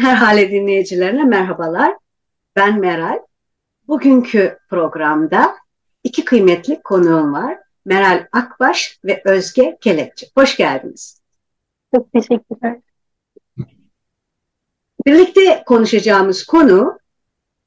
[0.00, 1.96] Her hale dinleyicilerine merhabalar.
[2.56, 3.18] Ben Meral.
[3.88, 5.56] Bugünkü programda
[6.04, 7.58] iki kıymetli konuğum var.
[7.84, 10.26] Meral Akbaş ve Özge Kelepçi.
[10.34, 11.20] Hoş geldiniz.
[11.94, 12.80] Çok teşekkürler.
[15.06, 16.98] Birlikte konuşacağımız konu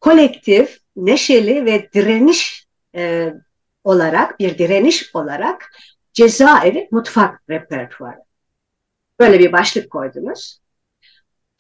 [0.02, 3.34] kolektif, neşeli ve direniş e,
[3.84, 5.72] olarak, bir direniş olarak
[6.13, 8.24] cezaevi mutfak repertuarı.
[9.20, 10.63] Böyle bir başlık koydunuz.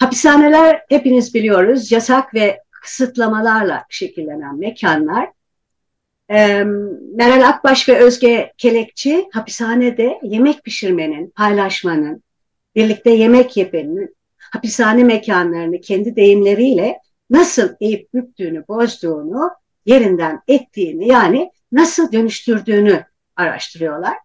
[0.03, 5.29] Hapishaneler hepiniz biliyoruz yasak ve kısıtlamalarla şekillenen mekanlar.
[7.15, 12.23] Meral Akbaş ve Özge Kelekçi hapishanede yemek pişirmenin, paylaşmanın,
[12.75, 19.51] birlikte yemek yemenin, hapishane mekanlarını kendi deyimleriyle nasıl eğip büktüğünü, bozduğunu,
[19.85, 24.17] yerinden ettiğini yani nasıl dönüştürdüğünü araştırıyorlar.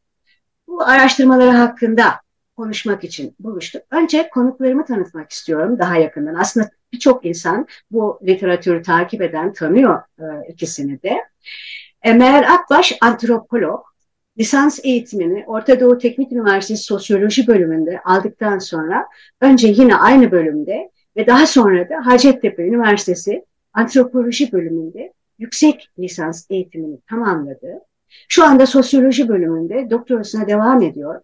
[0.66, 2.14] Bu araştırmaları hakkında
[2.58, 3.82] konuşmak için buluştuk.
[3.90, 6.34] Önce konuklarımı tanıtmak istiyorum daha yakından.
[6.34, 11.16] Aslında birçok insan bu literatürü takip eden tanıyor e, ikisini de.
[12.02, 13.80] E, Akbaş antropolog.
[14.38, 19.06] Lisans eğitimini Orta Doğu Teknik Üniversitesi Sosyoloji bölümünde aldıktan sonra
[19.40, 27.00] önce yine aynı bölümde ve daha sonra da Hacettepe Üniversitesi Antropoloji bölümünde yüksek lisans eğitimini
[27.00, 27.80] tamamladı.
[28.28, 31.20] Şu anda sosyoloji bölümünde doktorasına devam ediyor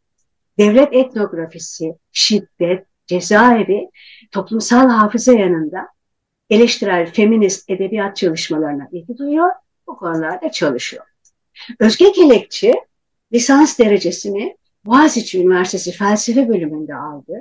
[0.59, 3.91] devlet etnografisi, şiddet, cezaevi,
[4.31, 5.89] toplumsal hafıza yanında
[6.51, 9.51] eleştirel feminist edebiyat çalışmalarına ilgi duyuyor,
[9.87, 11.05] bu konularda çalışıyor.
[11.81, 12.73] Özge Kelekçi
[13.33, 17.33] lisans derecesini Boğaziçi Üniversitesi Felsefe bölümünde aldı.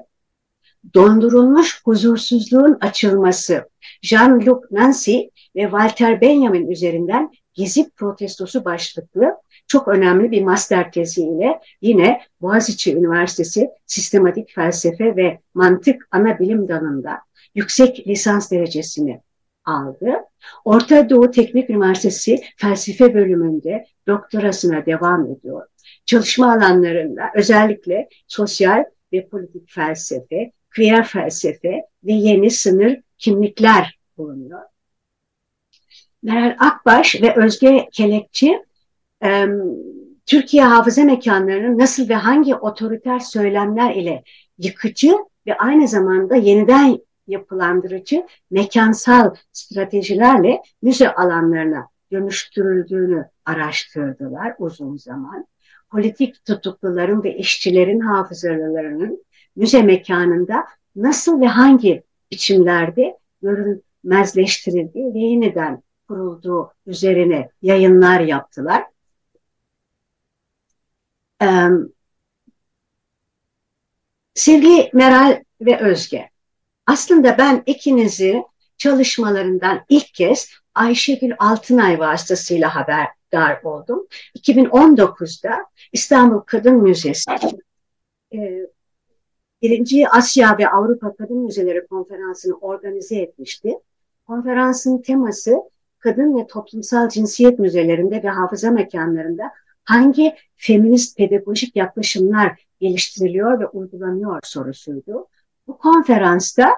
[0.93, 3.69] Dondurulmuş huzursuzluğun açılması,
[4.03, 5.17] Jean-Luc Nancy
[5.55, 9.35] ve Walter Benjamin üzerinden Gezi protestosu başlıklı
[9.67, 17.19] çok önemli bir master teziyle yine Boğaziçi Üniversitesi Sistematik Felsefe ve Mantık Ana Bilim Dalı'nda
[17.55, 19.21] yüksek lisans derecesini
[19.65, 20.13] aldı.
[20.65, 25.67] Orta Doğu Teknik Üniversitesi Felsefe bölümünde doktorasına devam ediyor.
[26.05, 34.61] Çalışma alanlarında özellikle sosyal ve politik felsefe, queer felsefe ve yeni sınır kimlikler bulunuyor.
[36.23, 38.59] Meral Akbaş ve Özge Kelekçi
[40.25, 44.23] Türkiye hafıza mekanlarının nasıl ve hangi otoriter söylemler ile
[44.57, 45.11] yıkıcı
[45.47, 46.97] ve aynı zamanda yeniden
[47.27, 55.47] yapılandırıcı mekansal stratejilerle müze alanlarına dönüştürüldüğünü araştırdılar uzun zaman.
[55.91, 66.71] Politik tutukluların ve işçilerin hafızalarının müze mekanında nasıl ve hangi biçimlerde görünmezleştirildiği ve yeniden kurulduğu
[66.85, 68.92] üzerine yayınlar yaptılar.
[71.43, 71.69] Ee,
[74.33, 76.29] sevgili Meral ve Özge,
[76.87, 78.43] aslında ben ikinizi
[78.77, 84.07] çalışmalarından ilk kez Ayşegül Altınay vasıtasıyla haberdar oldum.
[84.39, 87.31] 2019'da İstanbul Kadın Müzesi
[88.33, 88.67] e,
[89.61, 93.73] birinci Asya ve Avrupa Kadın Müzeleri Konferansı'nı organize etmişti.
[94.27, 95.55] Konferansın teması
[95.99, 99.51] kadın ve toplumsal cinsiyet müzelerinde ve hafıza mekanlarında
[99.85, 105.27] hangi feminist pedagojik yaklaşımlar geliştiriliyor ve uygulanıyor sorusuydu.
[105.67, 106.69] Bu konferansta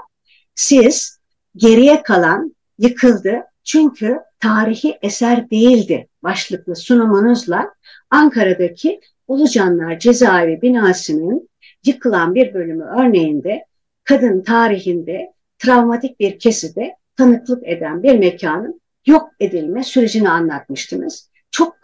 [0.55, 1.19] siz
[1.55, 7.73] geriye kalan yıkıldı çünkü tarihi eser değildi başlıklı sunumunuzla
[8.09, 11.49] Ankara'daki Ulucanlar Cezaevi binasının
[11.85, 13.65] yıkılan bir bölümü örneğinde
[14.03, 21.29] kadın tarihinde travmatik bir keside tanıklık eden bir mekanın yok edilme sürecini anlatmıştınız.
[21.51, 21.75] Çok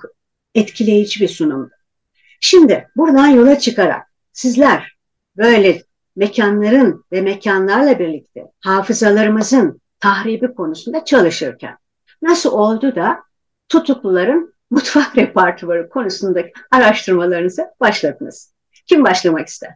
[0.55, 1.71] etkileyici bir sunumdu.
[2.39, 4.97] Şimdi buradan yola çıkarak sizler
[5.37, 5.81] böyle
[6.15, 11.77] mekanların ve mekanlarla birlikte hafızalarımızın tahribi konusunda çalışırken
[12.21, 13.19] nasıl oldu da
[13.69, 18.53] tutukluların mutfak repertuarı konusundaki araştırmalarınızı başladınız?
[18.85, 19.71] Kim başlamak ister?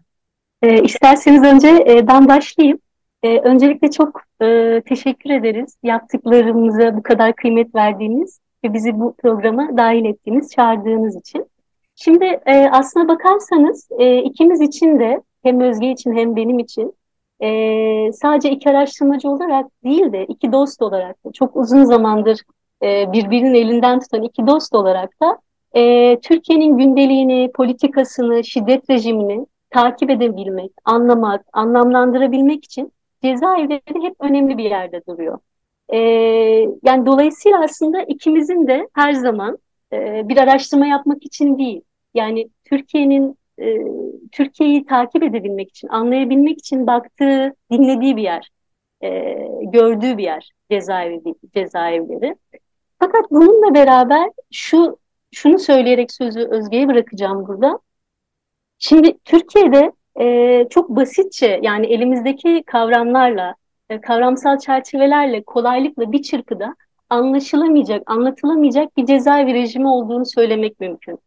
[0.62, 2.80] E, isterseniz önce e, ben başlayayım.
[3.24, 9.78] E, öncelikle çok e, teşekkür ederiz yaptıklarımıza bu kadar kıymet verdiğiniz ve bizi bu programa
[9.78, 11.46] dahil ettiğiniz, çağırdığınız için.
[11.96, 16.94] Şimdi e, aslına bakarsanız e, ikimiz için de hem Özge için hem benim için
[17.44, 22.40] e, sadece iki araştırmacı olarak değil de iki dost olarak da çok uzun zamandır
[22.84, 25.38] e, birbirinin elinden tutan iki dost olarak da
[25.76, 32.92] e, Türkiye'nin gündeliğini, politikasını, şiddet rejimini takip edebilmek, anlamak, anlamlandırabilmek için
[33.24, 35.40] cezaevleri hep önemli bir yerde duruyor.
[35.94, 35.98] E,
[36.84, 39.58] yani dolayısıyla aslında ikimizin de her zaman
[39.94, 41.82] e, bir araştırma yapmak için değil,
[42.14, 43.78] yani Türkiye'nin e,
[44.32, 48.50] Türkiye'yi takip edebilmek için, anlayabilmek için baktığı, dinlediği bir yer,
[49.04, 51.22] e, gördüğü bir yer cezaevi,
[51.56, 52.36] cezaevleri.
[53.00, 54.98] Fakat bununla beraber şu
[55.32, 57.80] şunu söyleyerek sözü Özge'ye bırakacağım burada.
[58.80, 63.56] Şimdi Türkiye'de e, çok basitçe yani elimizdeki kavramlarla,
[63.90, 66.76] e, kavramsal çerçevelerle kolaylıkla bir çırpıda
[67.10, 71.20] anlaşılamayacak, anlatılamayacak bir cezaevi rejimi olduğunu söylemek mümkün.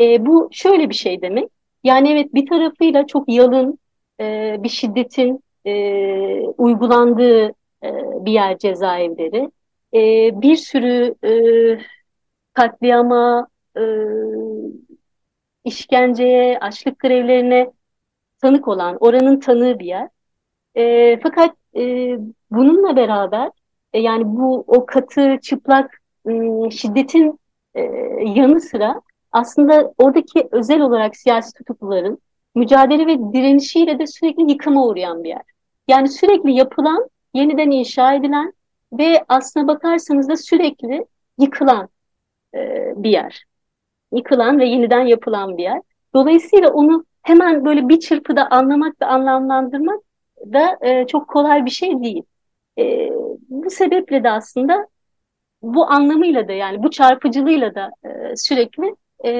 [0.00, 1.50] E, bu şöyle bir şey demek.
[1.84, 3.78] Yani evet bir tarafıyla çok yalın
[4.20, 5.72] e, bir şiddetin e,
[6.40, 7.48] uygulandığı
[7.82, 7.90] e,
[8.24, 9.50] bir yer cezaevleri.
[9.94, 11.32] E, bir sürü e,
[12.54, 13.82] katliama, e,
[15.64, 17.70] işkenceye, açlık grevlerine
[18.42, 20.08] tanık olan, oranın tanığı bir yer.
[20.76, 22.16] E, fakat e,
[22.50, 23.50] bununla beraber
[23.92, 27.40] e, yani bu o katı, çıplak e, şiddetin
[27.74, 27.82] e,
[28.24, 29.00] yanı sıra
[29.32, 32.18] aslında oradaki özel olarak siyasi tutukluların
[32.54, 35.42] mücadele ve direnişiyle de sürekli yıkıma uğrayan bir yer.
[35.88, 38.52] Yani sürekli yapılan, yeniden inşa edilen
[38.92, 41.06] ve aslına bakarsanız da sürekli
[41.38, 41.88] yıkılan
[42.54, 43.44] e, bir yer.
[44.12, 45.80] Yıkılan ve yeniden yapılan bir yer.
[46.14, 50.00] Dolayısıyla onu hemen böyle bir çırpıda anlamak ve anlamlandırmak
[50.52, 52.22] da e, çok kolay bir şey değil.
[52.78, 53.10] E,
[53.48, 54.88] bu sebeple de aslında
[55.62, 59.30] bu anlamıyla da yani bu çarpıcılığıyla da e, sürekli e,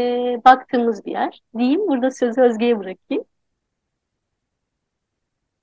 [0.44, 1.88] baktığımız bir yer diyeyim.
[1.88, 3.24] Burada sözü Özge'ye bırakayım.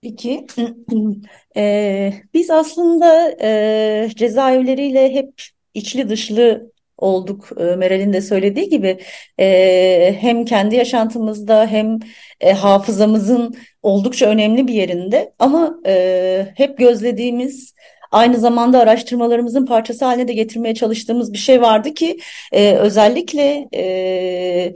[0.01, 0.47] Peki,
[1.57, 5.44] e, biz aslında e, cezaevleriyle hep
[5.74, 7.50] içli dışlı olduk.
[7.60, 9.00] E, Meral'in de söylediği gibi
[9.40, 12.00] e, hem kendi yaşantımızda hem
[12.42, 17.74] e, hafızamızın oldukça önemli bir yerinde ama e, hep gözlediğimiz
[18.12, 22.19] aynı zamanda araştırmalarımızın parçası haline de getirmeye çalıştığımız bir şey vardı ki
[22.51, 24.74] e, özellikle e,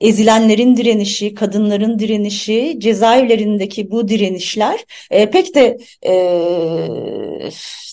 [0.00, 6.14] ezilenlerin direnişi, kadınların direnişi, cezaevlerindeki bu direnişler e, pek de e,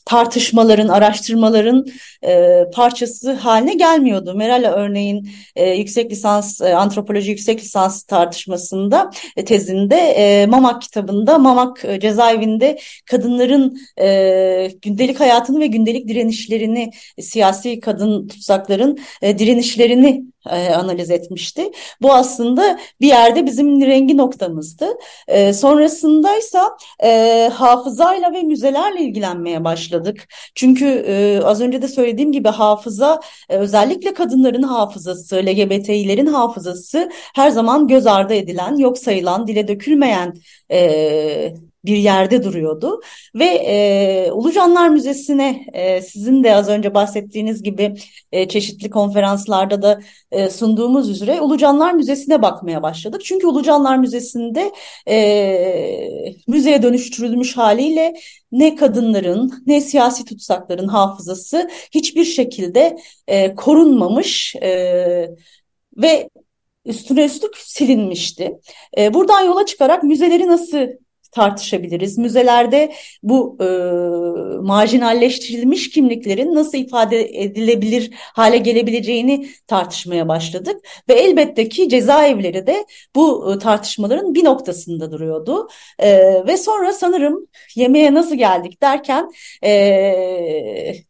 [0.08, 1.86] tartışmaların, araştırmaların
[2.26, 4.34] e, parçası haline gelmiyordu.
[4.36, 11.38] Meral örneğin e, yüksek lisans, e, antropoloji yüksek lisans tartışmasında, e, tezinde e, Mamak kitabında,
[11.38, 20.24] Mamak e, cezaevinde kadınların e, gündelik hayatını ve gündelik direnişlerini, siyasi kadın tutsakların e, direnişlerini
[20.52, 21.72] e, analiz etmişti.
[22.02, 24.88] Bu aslında bir yerde bizim rengi noktamızdı.
[25.28, 30.28] E, sonrasındaysa e, hafızayla ve müzelerle ilgilenmeye başladık.
[30.56, 37.50] Çünkü e, az önce de söylediğim gibi hafıza e, özellikle kadınların hafızası, LGBT'lerin hafızası her
[37.50, 40.34] zaman göz ardı edilen, yok sayılan, dile dökülmeyen
[40.72, 41.54] e,
[41.88, 43.02] bir yerde duruyordu
[43.36, 47.94] ve e, Ulucanlar Müzesi'ne e, sizin de az önce bahsettiğiniz gibi
[48.32, 50.00] e, çeşitli konferanslarda da
[50.32, 53.22] e, sunduğumuz üzere Ulucanlar Müzesi'ne bakmaya başladık.
[53.26, 54.72] Çünkü Ulucanlar Müzesi'nde
[55.10, 55.18] e,
[56.48, 58.14] müzeye dönüştürülmüş haliyle
[58.52, 65.30] ne kadınların ne siyasi tutsakların hafızası hiçbir şekilde e, korunmamış e,
[65.98, 66.30] ve
[66.86, 68.58] üstüne üstlük silinmişti.
[68.98, 70.88] E, buradan yola çıkarak müzeleri nasıl
[71.32, 72.18] tartışabiliriz.
[72.18, 72.94] Müzelerde
[73.24, 73.68] bu e,
[74.62, 80.76] marjinalleştirilmiş kimliklerin nasıl ifade edilebilir hale gelebileceğini tartışmaya başladık.
[81.10, 85.68] Ve elbette ki cezaevleri de bu e, tartışmaların bir noktasında duruyordu.
[86.00, 86.18] E,
[86.48, 89.32] ve sonra sanırım yemeğe nasıl geldik derken
[89.64, 91.07] e,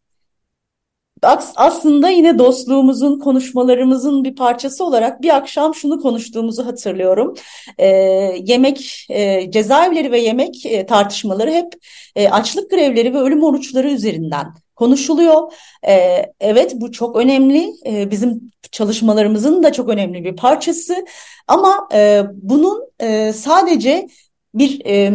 [1.55, 7.33] aslında yine dostluğumuzun, konuşmalarımızın bir parçası olarak bir akşam şunu konuştuğumuzu hatırlıyorum.
[7.77, 7.87] E,
[8.43, 11.73] yemek, e, cezaevleri ve yemek e, tartışmaları hep
[12.15, 14.45] e, açlık grevleri ve ölüm oruçları üzerinden
[14.75, 15.53] konuşuluyor.
[15.87, 17.73] E, evet bu çok önemli.
[17.85, 21.05] E, bizim çalışmalarımızın da çok önemli bir parçası.
[21.47, 24.07] Ama e, bunun e, sadece
[24.53, 25.11] bir e,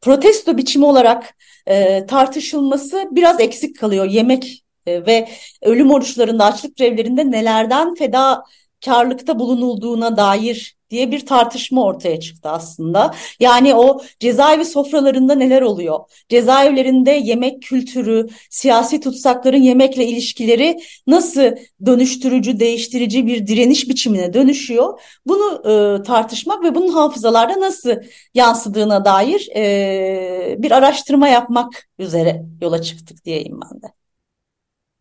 [0.00, 1.34] protesto biçimi olarak
[1.66, 4.04] e, tartışılması biraz eksik kalıyor.
[4.04, 5.28] Yemek e, ve
[5.62, 13.14] ölüm oruçlarında, açlık grevlerinde nelerden fedakarlıkta bulunulduğuna dair diye bir tartışma ortaya çıktı aslında.
[13.40, 15.98] Yani o cezaevi sofralarında neler oluyor?
[16.28, 21.50] Cezaevlerinde yemek kültürü, siyasi tutsakların yemekle ilişkileri nasıl
[21.86, 25.00] dönüştürücü, değiştirici bir direniş biçimine dönüşüyor?
[25.26, 27.90] Bunu e, tartışmak ve bunun hafızalarda nasıl
[28.34, 33.99] yansıdığına dair e, bir araştırma yapmak üzere yola çıktık diyeyim ben de.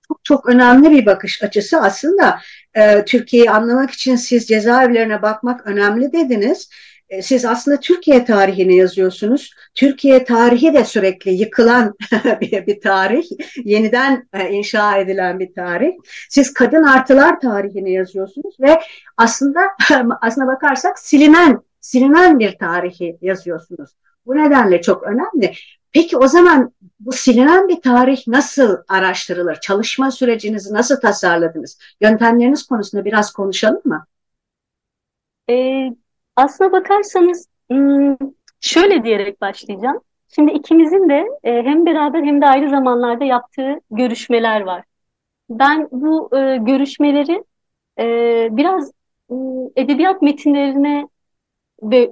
[0.09, 2.39] Çok çok önemli bir bakış açısı aslında
[2.73, 6.69] e, Türkiye'yi anlamak için siz cezaevlerine bakmak önemli dediniz.
[7.09, 9.53] E, siz aslında Türkiye tarihini yazıyorsunuz.
[9.75, 11.95] Türkiye tarihi de sürekli yıkılan
[12.41, 13.23] bir, bir tarih,
[13.63, 15.91] yeniden e, inşa edilen bir tarih.
[16.29, 18.79] Siz kadın artılar tarihini yazıyorsunuz ve
[19.17, 19.61] aslında
[20.21, 23.89] aslına bakarsak silinen silinen bir tarihi yazıyorsunuz.
[24.25, 25.53] Bu nedenle çok önemli.
[25.91, 29.55] Peki o zaman bu silinen bir tarih nasıl araştırılır?
[29.55, 31.79] Çalışma sürecinizi nasıl tasarladınız?
[32.01, 34.05] Yöntemleriniz konusunda biraz konuşalım mı?
[35.49, 35.89] Ee,
[36.35, 38.15] aslına bakarsanız hmm,
[38.61, 40.01] şöyle diyerek başlayacağım.
[40.35, 44.83] Şimdi ikimizin de e, hem beraber hem de ayrı zamanlarda yaptığı görüşmeler var.
[45.49, 47.43] Ben bu e, görüşmeleri
[47.99, 48.91] e, biraz
[49.75, 51.07] edebiyat metinlerine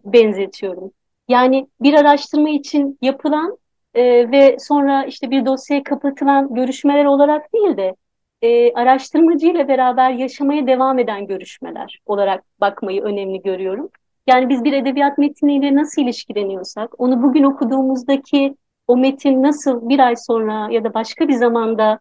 [0.06, 0.92] benzetiyorum.
[1.28, 3.58] Yani bir araştırma için yapılan
[3.98, 7.96] e, ve sonra işte bir dosyaya kapatılan görüşmeler olarak değil de
[8.42, 13.90] e, araştırmacı ile beraber yaşamaya devam eden görüşmeler olarak bakmayı önemli görüyorum.
[14.28, 18.56] Yani biz bir edebiyat metniyle nasıl ilişkileniyorsak, onu bugün okuduğumuzdaki
[18.88, 22.00] o metin nasıl bir ay sonra ya da başka bir zamanda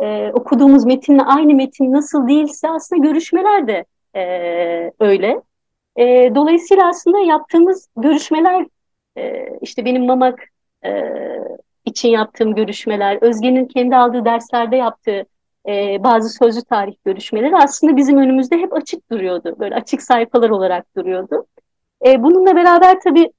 [0.00, 3.84] e, okuduğumuz metinle aynı metin nasıl değilse aslında görüşmeler de
[4.16, 5.42] e, öyle.
[5.96, 8.66] E, dolayısıyla aslında yaptığımız görüşmeler,
[9.18, 10.48] e, işte benim Mamak
[10.84, 10.90] e,
[11.84, 15.26] için yaptığım görüşmeler, Özge'nin kendi aldığı derslerde yaptığı
[15.68, 19.56] e, bazı sözlü tarih görüşmeleri aslında bizim önümüzde hep açık duruyordu.
[19.58, 21.46] Böyle açık sayfalar olarak duruyordu.
[22.06, 23.32] E, bununla beraber tabii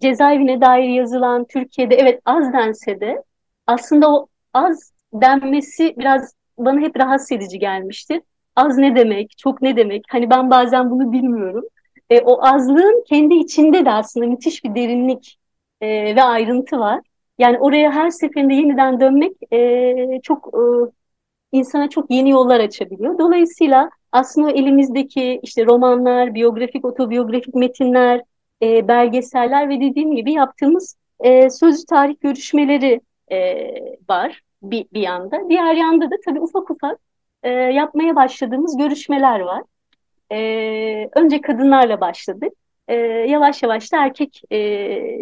[0.00, 3.22] cezaevine dair yazılan Türkiye'de evet az dense de
[3.66, 8.20] aslında o az denmesi biraz bana hep rahatsız edici gelmiştir
[8.56, 10.04] az ne demek, çok ne demek?
[10.08, 11.64] Hani ben bazen bunu bilmiyorum.
[12.10, 15.38] E, o azlığın kendi içinde de aslında müthiş bir derinlik
[15.80, 17.00] e, ve ayrıntı var.
[17.38, 20.62] Yani oraya her seferinde yeniden dönmek e, çok e,
[21.52, 23.18] insana çok yeni yollar açabiliyor.
[23.18, 28.22] Dolayısıyla aslında elimizdeki işte romanlar, biyografik, otobiyografik metinler,
[28.62, 33.00] e, belgeseller ve dediğim gibi yaptığımız e, sözlü tarih görüşmeleri
[33.32, 33.70] e,
[34.08, 35.48] var bir, bir yanda.
[35.48, 36.98] Diğer yanda da tabii ufak ufak
[37.42, 39.62] e, yapmaya başladığımız görüşmeler var.
[40.32, 42.52] E, önce kadınlarla başladık.
[42.88, 42.94] E,
[43.28, 44.58] yavaş yavaş da erkek e,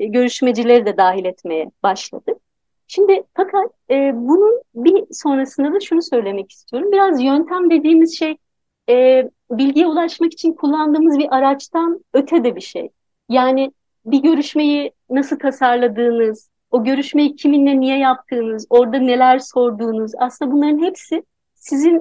[0.07, 2.39] görüşmecileri de dahil etmeye başladık.
[2.87, 6.93] Şimdi fakat e, bunun bir sonrasında da şunu söylemek istiyorum.
[6.93, 8.37] Biraz yöntem dediğimiz şey
[8.89, 12.91] e, bilgiye ulaşmak için kullandığımız bir araçtan öte de bir şey.
[13.29, 13.73] Yani
[14.05, 21.25] bir görüşmeyi nasıl tasarladığınız, o görüşmeyi kiminle niye yaptığınız, orada neler sorduğunuz aslında bunların hepsi
[21.55, 21.97] sizin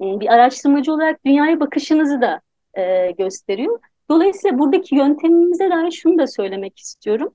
[0.00, 2.40] e, bir araştırmacı olarak dünyaya bakışınızı da
[2.74, 3.80] e, gösteriyor.
[4.12, 7.34] Dolayısıyla buradaki yöntemimize dair şunu da söylemek istiyorum.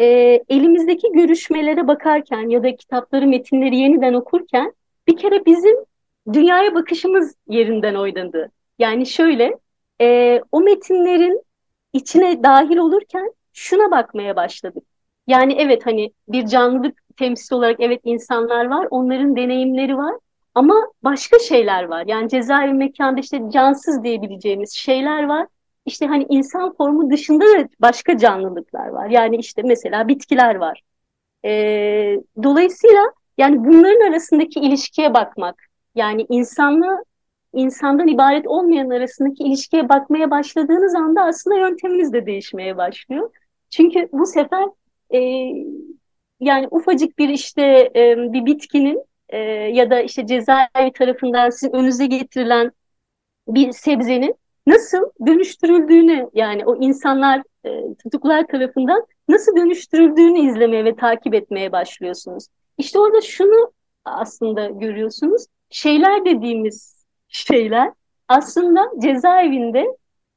[0.00, 0.04] E,
[0.48, 4.72] elimizdeki görüşmelere bakarken ya da kitapları, metinleri yeniden okurken
[5.08, 5.76] bir kere bizim
[6.32, 8.52] dünyaya bakışımız yerinden oynadı.
[8.78, 9.58] Yani şöyle,
[10.00, 11.42] e, o metinlerin
[11.92, 14.84] içine dahil olurken şuna bakmaya başladık.
[15.26, 20.14] Yani evet hani bir canlılık temsil olarak evet insanlar var, onların deneyimleri var
[20.54, 22.04] ama başka şeyler var.
[22.06, 25.46] Yani cezaevi mekanda işte cansız diyebileceğimiz şeyler var.
[25.86, 29.08] İşte hani insan formu dışında da başka canlılıklar var.
[29.10, 30.82] Yani işte mesela bitkiler var.
[31.44, 33.00] Ee, dolayısıyla
[33.38, 35.62] yani bunların arasındaki ilişkiye bakmak,
[35.94, 37.02] yani insanla
[37.52, 43.30] insandan ibaret olmayan arasındaki ilişkiye bakmaya başladığınız anda aslında yönteminiz de değişmeye başlıyor.
[43.70, 44.68] Çünkü bu sefer
[45.14, 45.18] e,
[46.40, 47.62] yani ufacık bir işte
[47.96, 52.72] e, bir bitkinin e, ya da işte cezaevi tarafından sizin önünüze getirilen
[53.48, 54.34] bir sebzenin
[54.66, 62.46] nasıl dönüştürüldüğünü yani o insanlar e, tutuklar tarafından nasıl dönüştürüldüğünü izlemeye ve takip etmeye başlıyorsunuz.
[62.78, 63.72] İşte orada şunu
[64.04, 65.46] aslında görüyorsunuz.
[65.70, 67.92] Şeyler dediğimiz şeyler
[68.28, 69.86] aslında cezaevinde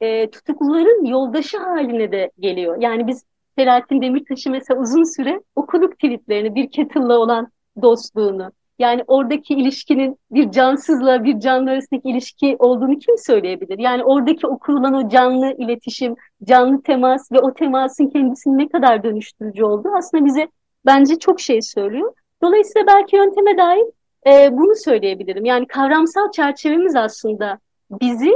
[0.01, 2.77] e, tutukluların yoldaşı haline de geliyor.
[2.81, 3.25] Yani biz
[3.57, 8.51] Selahattin Demirtaş'ı mesela uzun süre okuduk tweetlerini, bir kettle'la olan dostluğunu.
[8.79, 13.79] Yani oradaki ilişkinin bir cansızla bir canlı arasındaki ilişki olduğunu kim söyleyebilir?
[13.79, 19.03] Yani oradaki o kurulan o canlı iletişim, canlı temas ve o temasın kendisini ne kadar
[19.03, 20.47] dönüştürücü olduğu aslında bize
[20.85, 22.13] bence çok şey söylüyor.
[22.43, 23.85] Dolayısıyla belki yönteme dair
[24.27, 25.45] e, bunu söyleyebilirim.
[25.45, 27.59] Yani kavramsal çerçevemiz aslında
[28.01, 28.33] bizi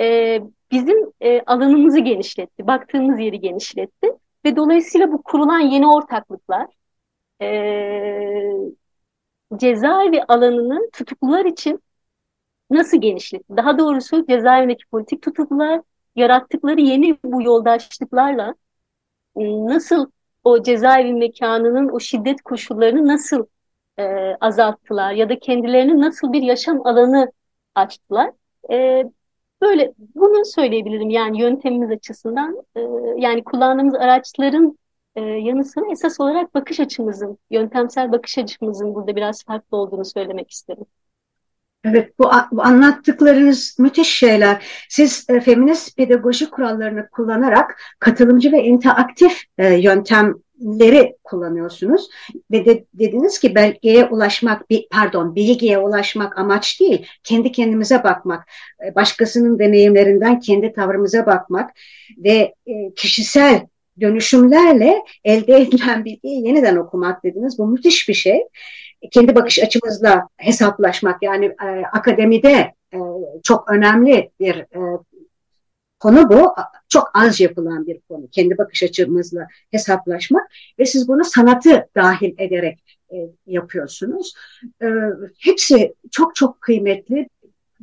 [0.00, 4.08] e, bizim e, alanımızı genişletti, baktığımız yeri genişletti
[4.44, 6.66] ve dolayısıyla bu kurulan yeni ortaklıklar
[7.42, 7.48] e,
[9.56, 11.82] cezaevi alanının tutuklular için
[12.70, 13.56] nasıl genişletti?
[13.56, 15.80] Daha doğrusu cezaevindeki politik tutuklular
[16.16, 18.54] yarattıkları yeni bu yoldaşlıklarla
[19.38, 20.10] ıı, nasıl
[20.44, 23.46] o cezaevi mekanının o şiddet koşullarını nasıl
[23.98, 24.04] e,
[24.40, 27.32] azalttılar ya da kendilerine nasıl bir yaşam alanı
[27.74, 28.30] açtılar.
[28.72, 29.04] E,
[29.62, 32.80] böyle bunu söyleyebilirim yani yöntemimiz açısından e,
[33.16, 34.78] yani kullandığımız araçların
[35.16, 40.50] e, yanı sıra esas olarak bakış açımızın, yöntemsel bakış açımızın burada biraz farklı olduğunu söylemek
[40.50, 40.84] isterim.
[41.84, 44.64] Evet, bu, bu anlattıklarınız müthiş şeyler.
[44.88, 52.08] Siz e, feminist pedagoji kurallarını kullanarak katılımcı ve interaktif e, yöntemleri kullanıyorsunuz
[52.50, 58.48] ve de, dediniz ki belgeye ulaşmak, pardon bilgiye ulaşmak amaç değil, kendi kendimize bakmak,
[58.86, 61.70] e, başkasının deneyimlerinden kendi tavrımıza bakmak
[62.18, 63.66] ve e, kişisel
[64.00, 67.58] dönüşümlerle elde edilen bilgiyi yeniden okumak dediniz.
[67.58, 68.42] Bu müthiş bir şey
[69.10, 72.98] kendi bakış açımızla hesaplaşmak yani e, akademide e,
[73.42, 74.80] çok önemli bir e,
[75.98, 76.54] konu bu.
[76.88, 78.28] Çok az yapılan bir konu.
[78.32, 83.16] Kendi bakış açımızla hesaplaşmak ve siz bunu sanatı dahil ederek e,
[83.46, 84.34] yapıyorsunuz.
[84.82, 84.86] E,
[85.38, 87.28] hepsi çok çok kıymetli.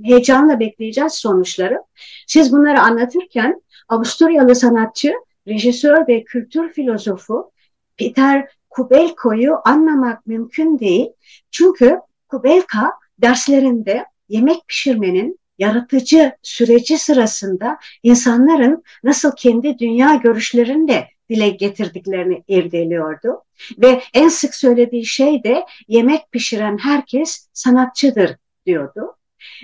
[0.04, 1.84] Heyecanla bekleyeceğiz sonuçları.
[2.28, 5.14] Siz bunları anlatırken Avusturyalı sanatçı,
[5.48, 7.52] rejisör ve kültür filozofu
[7.98, 11.10] Peter Kubelko'yu anlamak mümkün değil.
[11.52, 21.50] Çünkü Kubelka derslerinde yemek pişirmenin yaratıcı süreci sırasında insanların nasıl kendi dünya görüşlerini de dile
[21.50, 23.44] getirdiklerini irdeliyordu.
[23.78, 28.36] Ve en sık söylediği şey de yemek pişiren herkes sanatçıdır
[28.66, 29.16] diyordu.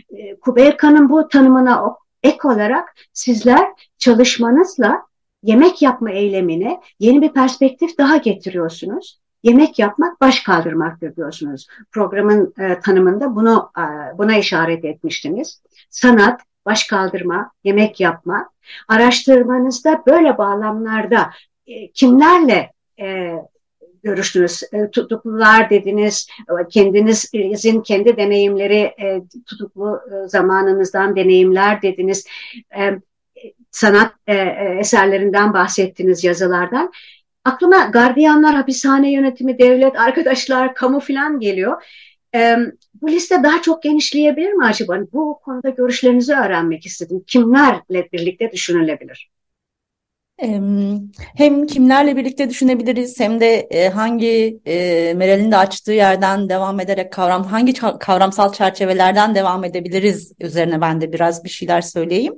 [0.10, 5.02] Ee, Kubelka'nın bu tanımına ek olarak sizler çalışmanızla
[5.44, 9.20] yemek yapma eylemine yeni bir perspektif daha getiriyorsunuz.
[9.44, 11.68] Yemek yapmak baş kaldırmaktır diyorsunuz.
[11.92, 15.62] Programın e, tanımında bunu e, buna işaret etmiştiniz.
[15.90, 18.50] Sanat, baş kaldırma, yemek yapma.
[18.88, 21.30] Araştırmanızda böyle bağlamlarda
[21.68, 23.34] e, kimlerle e,
[24.04, 24.64] görüştünüz?
[24.74, 26.28] E, tutuklular dediniz,
[26.70, 32.28] kendinizin kendi deneyimleri, e, tutuklu e, zamanınızdan deneyimler dediniz.
[32.78, 33.00] E,
[33.74, 36.92] sanat e, e, eserlerinden bahsettiniz yazılardan.
[37.46, 41.84] Aklıma gardiyanlar, hapishane yönetimi, devlet, arkadaşlar, kamu falan geliyor.
[42.36, 42.58] E,
[43.02, 45.00] bu liste daha çok genişleyebilir mi acaba?
[45.14, 47.24] Bu konuda görüşlerinizi öğrenmek istedim.
[47.28, 49.30] Kimlerle birlikte düşünülebilir?
[51.36, 57.14] Hem kimlerle birlikte düşünebiliriz hem de e, hangi e, Meral'in de açtığı yerden devam ederek
[57.14, 62.38] kavram hangi kavramsal çerçevelerden devam edebiliriz üzerine ben de biraz bir şeyler söyleyeyim.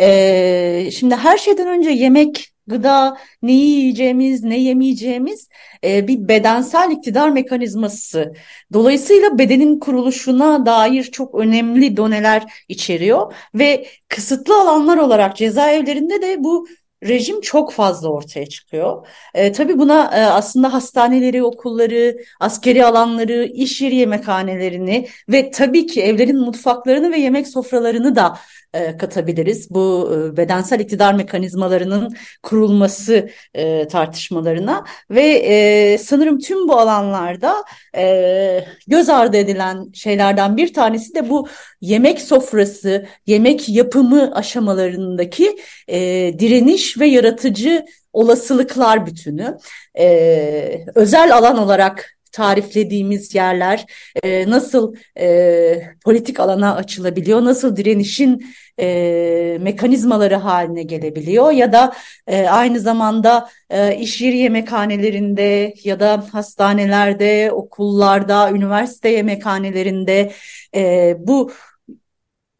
[0.00, 5.48] Ee, şimdi her şeyden önce yemek, gıda, neyi yiyeceğimiz, ne yemeyeceğimiz
[5.84, 8.32] e, bir bedensel iktidar mekanizması.
[8.72, 16.66] Dolayısıyla bedenin kuruluşuna dair çok önemli doneler içeriyor ve kısıtlı alanlar olarak cezaevlerinde de bu
[17.08, 19.06] rejim çok fazla ortaya çıkıyor.
[19.34, 26.02] E, tabii buna e, aslında hastaneleri, okulları, askeri alanları, iş yeri yemekhanelerini ve tabii ki
[26.02, 28.38] evlerin mutfaklarını ve yemek sofralarını da
[28.74, 29.70] e, katabiliriz.
[29.70, 37.54] Bu e, bedensel iktidar mekanizmalarının kurulması e, tartışmalarına ve e, sanırım tüm bu alanlarda
[37.96, 41.48] e, göz ardı edilen şeylerden bir tanesi de bu
[41.80, 45.56] yemek sofrası, yemek yapımı aşamalarındaki
[45.88, 45.98] e,
[46.38, 49.56] direniş ve yaratıcı olasılıklar bütünü.
[49.98, 53.86] E, özel alan olarak tariflediğimiz yerler
[54.22, 58.46] e, nasıl e, politik alana açılabiliyor, nasıl direnişin
[58.80, 61.92] e, mekanizmaları haline gelebiliyor ya da
[62.26, 70.32] e, aynı zamanda e, iş yeri yemekhanelerinde ya da hastanelerde, okullarda, üniversite yemekhanelerinde
[70.74, 71.52] e, bu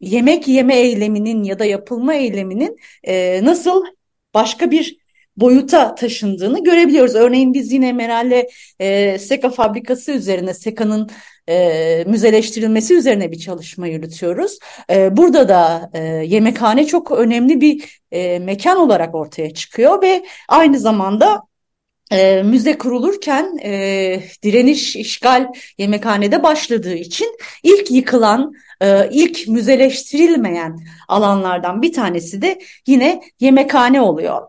[0.01, 3.85] yemek yeme eyleminin ya da yapılma eyleminin e, nasıl
[4.33, 5.02] başka bir
[5.37, 7.15] boyuta taşındığını görebiliyoruz.
[7.15, 8.43] Örneğin biz yine Meral'le
[8.79, 11.09] e, Seka fabrikası üzerine, Seka'nın
[11.49, 14.59] e, müzeleştirilmesi üzerine bir çalışma yürütüyoruz.
[14.89, 20.79] E, burada da e, yemekhane çok önemli bir e, mekan olarak ortaya çıkıyor ve aynı
[20.79, 21.41] zamanda
[22.11, 31.81] e, müze kurulurken e, direniş, işgal yemekhanede başladığı için ilk yıkılan, e, ilk müzeleştirilmeyen alanlardan
[31.81, 34.41] bir tanesi de yine yemekhane oluyor.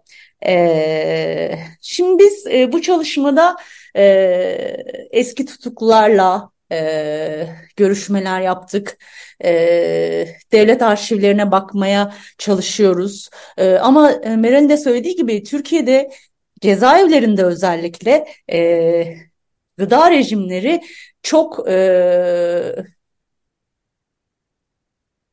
[0.46, 3.56] E, şimdi biz e, bu çalışmada
[3.96, 4.02] e,
[5.10, 8.98] eski tutuklularla, e, görüşmeler yaptık.
[10.52, 13.30] Devlet arşivlerine bakmaya çalışıyoruz.
[13.80, 16.10] Ama Meral'in de söylediği gibi Türkiye'de
[16.60, 18.26] cezaevlerinde özellikle
[19.78, 20.80] gıda rejimleri
[21.22, 21.68] çok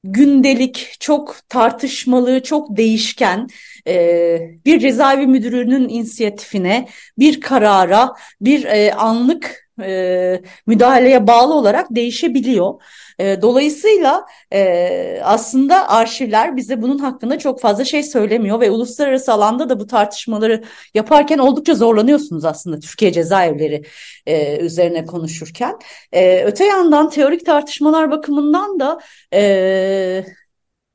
[0.04, 3.48] gündelik, çok tartışmalı, çok değişken
[3.88, 6.88] e, bir cezaevi müdürünün inisiyatifine,
[7.20, 12.82] bir karara, bir e, anlık e, müdahaleye bağlı olarak değişebiliyor.
[13.20, 19.70] E, dolayısıyla e, aslında arşivler bize bunun hakkında çok fazla şey söylemiyor ve uluslararası alanda
[19.70, 20.64] da bu tartışmaları
[20.94, 23.84] yaparken oldukça zorlanıyorsunuz aslında Türkiye cezaevleri
[24.26, 25.80] e, üzerine konuşurken.
[26.12, 29.00] E, öte yandan teorik tartışmalar bakımından da
[29.34, 30.26] e,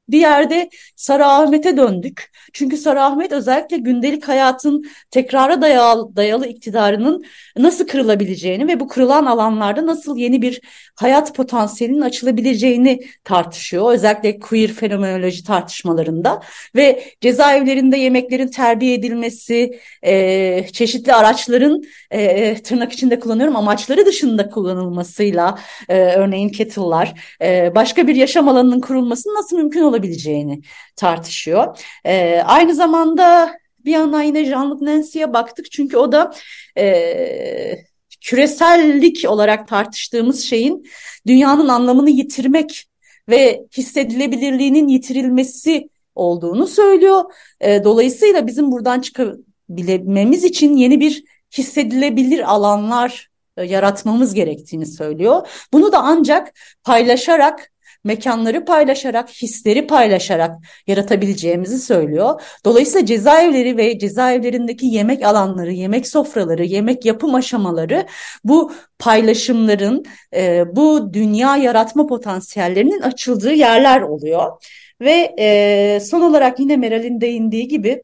[0.09, 2.31] bir yerde Sarı döndük.
[2.53, 7.25] Çünkü Sarı özellikle gündelik hayatın tekrara dayalı, dayalı iktidarının
[7.57, 10.61] nasıl kırılabileceğini ve bu kırılan alanlarda nasıl yeni bir
[10.95, 13.93] hayat potansiyelinin açılabileceğini tartışıyor.
[13.93, 16.43] Özellikle queer fenomenoloji tartışmalarında
[16.77, 25.59] ve cezaevlerinde yemeklerin terbiye edilmesi, e, çeşitli araçların e, tırnak içinde kullanıyorum amaçları dışında kullanılmasıyla
[25.89, 30.61] e, örneğin kettle'lar, e, başka bir yaşam alanının kurulmasının nasıl mümkün olabileceğini
[30.97, 31.79] tartışıyor.
[32.05, 36.33] E, aynı zamanda bir yandan yine Jean-Luc Nancy'ye baktık çünkü o da
[36.79, 37.77] e,
[38.21, 40.87] küresellik olarak tartıştığımız şeyin
[41.27, 42.87] dünyanın anlamını yitirmek
[43.29, 47.25] ve hissedilebilirliğinin yitirilmesi olduğunu söylüyor.
[47.61, 51.25] E, dolayısıyla bizim buradan çıkabilmemiz için yeni bir
[51.59, 55.49] hissedilebilir alanlar e, yaratmamız gerektiğini söylüyor.
[55.73, 56.53] Bunu da ancak
[56.85, 57.73] paylaşarak
[58.07, 60.51] mekanları paylaşarak, hisleri paylaşarak
[60.87, 62.43] yaratabileceğimizi söylüyor.
[62.65, 68.07] Dolayısıyla cezaevleri ve cezaevlerindeki yemek alanları, yemek sofraları, yemek yapım aşamaları
[68.45, 74.63] bu paylaşımların, e, bu dünya yaratma potansiyellerinin açıldığı yerler oluyor.
[75.01, 78.03] Ve e, son olarak yine Meral'in değindiği gibi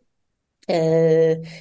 [0.70, 0.76] e,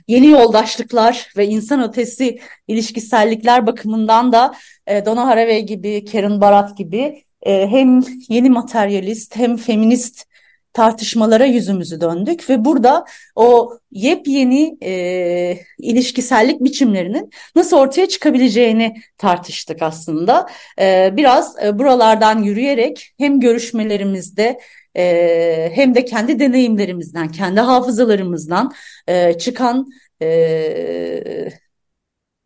[0.07, 4.53] yeni yoldaşlıklar ve insan ötesi ilişkisellikler bakımından da
[4.87, 10.25] e, Haraway gibi, Karen Barat gibi e, hem yeni materyalist hem feminist
[10.73, 20.47] tartışmalara yüzümüzü döndük ve burada o yepyeni e, ilişkisellik biçimlerinin nasıl ortaya çıkabileceğini tartıştık aslında.
[20.79, 24.59] E, biraz e, buralardan yürüyerek hem görüşmelerimizde
[24.97, 28.71] e, hem de kendi deneyimlerimizden, kendi hafızalarımızdan
[29.07, 29.87] e, çıkan
[30.21, 30.27] e,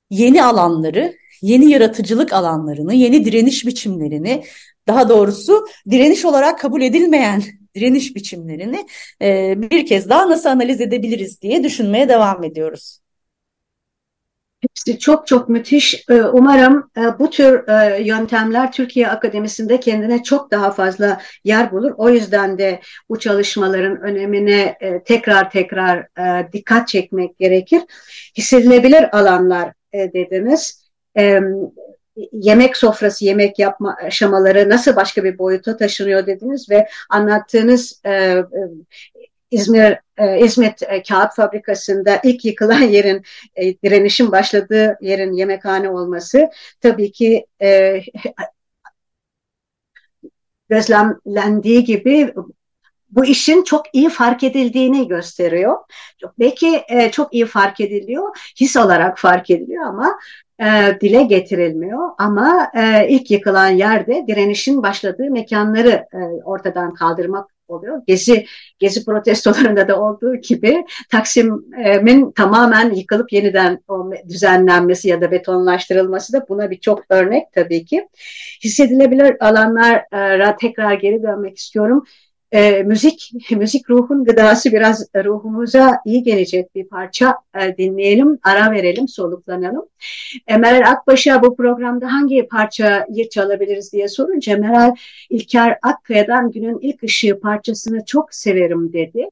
[0.10, 4.44] yeni alanları yeni yaratıcılık alanlarını, yeni direniş biçimlerini
[4.88, 7.44] daha doğrusu direniş olarak kabul edilmeyen
[7.76, 8.88] direniş biçimlerini
[9.22, 13.00] e, bir kez daha nasıl analiz edebiliriz diye düşünmeye devam ediyoruz.
[14.62, 16.06] Hepsi çok çok müthiş.
[16.10, 21.92] E, umarım e, bu tür e, yöntemler Türkiye Akademisi'nde kendine çok daha fazla yer bulur.
[21.98, 26.08] O yüzden de bu çalışmaların önemine tekrar tekrar
[26.54, 27.82] dikkat çekmek gerekir.
[28.38, 30.86] Hissedilebilir alanlar dediniz
[32.32, 38.44] yemek sofrası, yemek yapma aşamaları nasıl başka bir boyuta taşınıyor dediniz ve anlattığınız e, e,
[39.52, 43.24] İzmir e, İzmit e, Kağıt Fabrikası'nda ilk yıkılan yerin
[43.56, 46.50] e, direnişin başladığı yerin yemekhane olması
[46.82, 48.02] tabii ki e,
[50.70, 52.34] gözlemlendiği gibi
[53.10, 55.78] bu işin çok iyi fark edildiğini gösteriyor.
[56.40, 60.20] Belki e, çok iyi fark ediliyor, his olarak fark ediliyor ama
[60.60, 68.02] e, dile getirilmiyor ama e, ilk yıkılan yerde direnişin başladığı mekanları e, ortadan kaldırmak oluyor.
[68.08, 68.46] Gezi
[68.80, 73.80] gezi protestolarında da olduğu gibi Taksim'in tamamen yıkılıp yeniden
[74.30, 78.08] düzenlenmesi ya da betonlaştırılması da buna bir çok örnek tabii ki.
[78.64, 82.06] Hissedilebilir alanlara tekrar geri dönmek istiyorum
[82.56, 89.08] e, müzik, müzik ruhun gıdası biraz ruhumuza iyi gelecek bir parça e, dinleyelim, ara verelim,
[89.08, 89.86] soluklanalım.
[90.48, 94.96] E, Meral Akbaş'a bu programda hangi parçayı çalabiliriz diye sorunca Meral
[95.30, 99.30] İlker Akkaya'dan Günün İlk Işığı parçasını çok severim dedi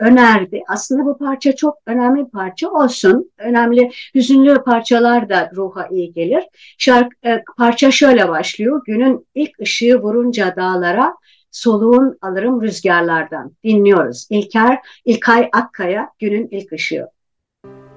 [0.00, 0.62] önerdi.
[0.68, 3.30] Aslında bu parça çok önemli bir parça olsun.
[3.38, 6.44] Önemli hüzünlü parçalar da ruha iyi gelir.
[6.78, 8.82] Şarkı, e, parça şöyle başlıyor.
[8.86, 11.14] Günün ilk ışığı vurunca dağlara
[11.56, 13.52] soluğun alırım rüzgarlardan.
[13.64, 14.26] Dinliyoruz.
[14.30, 17.08] İlker, İlkay Akkaya, Günün İlk Işığı.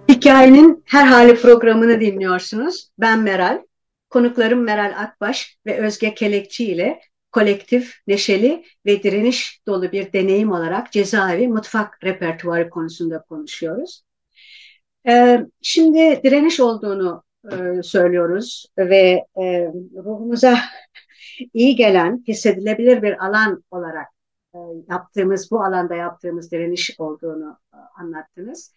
[0.10, 2.90] Hikayenin her hali programını dinliyorsunuz.
[2.98, 3.62] Ben Meral.
[4.10, 7.00] Konuklarım Meral Akbaş ve Özge Kelekçi ile
[7.32, 14.04] kolektif, neşeli ve direniş dolu bir deneyim olarak cezaevi mutfak repertuarı konusunda konuşuyoruz.
[15.08, 20.58] Ee, şimdi direniş olduğunu e, söylüyoruz ve e, ruhumuza
[21.54, 24.08] iyi gelen, hissedilebilir bir alan olarak
[24.56, 24.58] e,
[24.90, 28.74] yaptığımız, bu alanda yaptığımız direniş olduğunu e, anlattınız.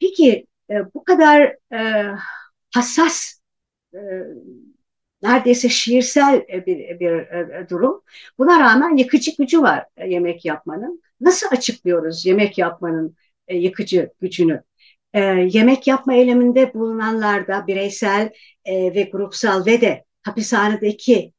[0.00, 2.04] Peki e, bu kadar e,
[2.74, 3.40] hassas,
[3.94, 3.98] e,
[5.22, 8.02] neredeyse şiirsel bir, bir e, durum.
[8.38, 11.02] Buna rağmen yıkıcı gücü var yemek yapmanın.
[11.20, 13.16] Nasıl açıklıyoruz yemek yapmanın
[13.48, 14.62] e, yıkıcı gücünü?
[15.14, 15.20] E,
[15.50, 18.30] yemek yapma eyleminde bulunanlarda bireysel
[18.64, 21.32] e, ve grupsal ve de hapishanedeki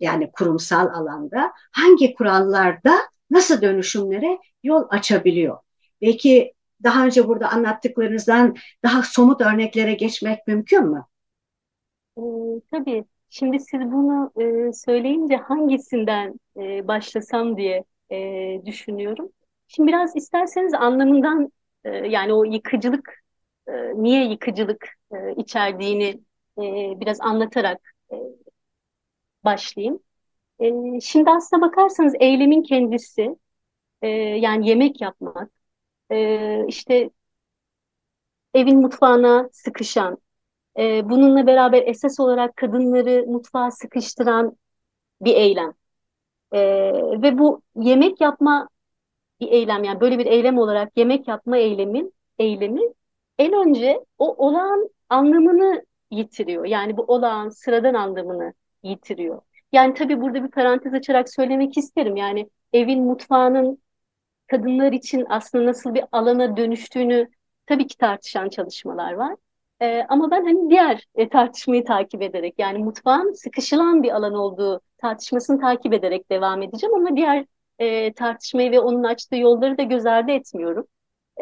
[0.00, 2.94] yani kurumsal alanda hangi kurallarda
[3.30, 5.58] nasıl dönüşümlere yol açabiliyor?
[6.02, 6.52] Belki
[6.82, 11.04] daha önce burada anlattıklarınızdan daha somut örneklere geçmek mümkün mü?
[12.18, 12.20] Ee,
[12.70, 13.04] tabii.
[13.30, 14.32] Şimdi siz bunu
[14.68, 19.28] e, söyleyince hangisinden e, başlasam diye e, düşünüyorum.
[19.68, 21.52] Şimdi biraz isterseniz anlamından
[21.84, 23.24] e, yani o yıkıcılık
[23.68, 26.06] e, niye yıkıcılık e, içerdiğini
[26.58, 26.62] e,
[27.00, 28.16] biraz anlatarak e,
[29.44, 30.00] başlayayım.
[30.60, 33.36] E, şimdi aslına bakarsanız eylemin kendisi
[34.02, 35.50] e, yani yemek yapmak
[36.12, 37.10] e, işte
[38.54, 40.18] evin mutfağına sıkışan
[40.78, 44.56] e, bununla beraber esas olarak kadınları mutfağa sıkıştıran
[45.20, 45.74] bir eylem.
[46.52, 46.60] E,
[47.22, 48.68] ve bu yemek yapma
[49.40, 52.80] bir eylem yani böyle bir eylem olarak yemek yapma eylemin eylemi
[53.38, 56.64] en önce o olağan anlamını yitiriyor.
[56.64, 59.42] Yani bu olağan sıradan anlamını yitiriyor.
[59.72, 62.16] Yani tabii burada bir parantez açarak söylemek isterim.
[62.16, 63.82] Yani evin mutfağının
[64.46, 67.28] kadınlar için aslında nasıl bir alana dönüştüğünü
[67.66, 69.36] tabii ki tartışan çalışmalar var.
[69.80, 74.80] E, ama ben hani diğer e, tartışmayı takip ederek yani mutfağın sıkışılan bir alan olduğu
[74.98, 77.46] tartışmasını takip ederek devam edeceğim ama diğer
[77.78, 80.86] e, tartışmayı ve onun açtığı yolları da göz ardı etmiyorum.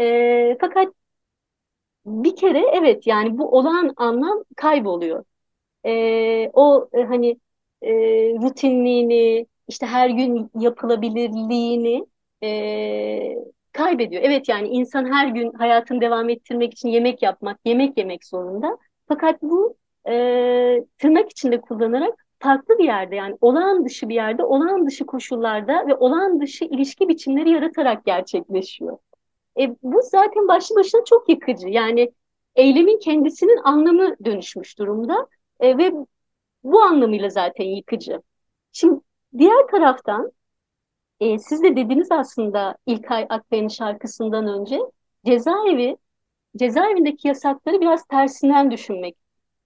[0.00, 0.94] E, fakat
[2.06, 5.24] bir kere evet yani bu olan anlam kayboluyor.
[5.86, 7.40] E, o e, hani
[7.82, 7.90] e,
[8.42, 12.06] rutinliğini işte her gün yapılabilirliğini
[12.42, 13.36] e,
[13.72, 14.22] kaybediyor.
[14.24, 18.78] Evet yani insan her gün hayatını devam ettirmek için yemek yapmak, yemek yemek zorunda.
[19.08, 19.76] Fakat bu
[20.08, 20.12] e,
[20.98, 25.94] tırnak içinde kullanarak farklı bir yerde yani olağan dışı bir yerde, olağan dışı koşullarda ve
[25.94, 28.98] olağan dışı ilişki biçimleri yaratarak gerçekleşiyor.
[29.60, 31.68] E, bu zaten başlı başına çok yıkıcı.
[31.68, 32.12] Yani
[32.56, 35.28] eylemin kendisinin anlamı dönüşmüş durumda
[35.62, 35.92] e, ve
[36.64, 38.22] bu anlamıyla zaten yıkıcı.
[38.72, 39.00] Şimdi
[39.38, 40.32] diğer taraftan
[41.20, 44.78] e, siz de dediniz aslında İlkay Akbay'ın şarkısından önce
[45.26, 45.96] cezaevi,
[46.56, 49.16] cezaevindeki yasakları biraz tersinden düşünmek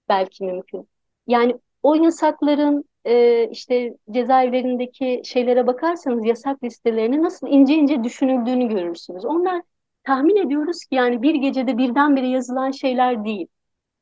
[0.09, 0.89] belki mümkün.
[1.27, 9.25] Yani o yasakların e, işte cezaevlerindeki şeylere bakarsanız yasak listelerini nasıl ince ince düşünüldüğünü görürsünüz.
[9.25, 9.63] Onlar
[10.05, 13.47] tahmin ediyoruz ki yani bir gecede birdenbire yazılan şeyler değil.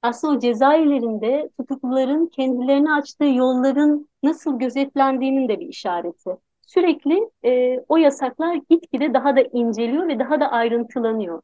[0.05, 6.31] Aslında o cezaevlerinde tutukluların kendilerini açtığı yolların nasıl gözetlendiğinin de bir işareti
[6.67, 11.43] sürekli e, o yasaklar gitgide daha da inceliyor ve daha da ayrıntılanıyor.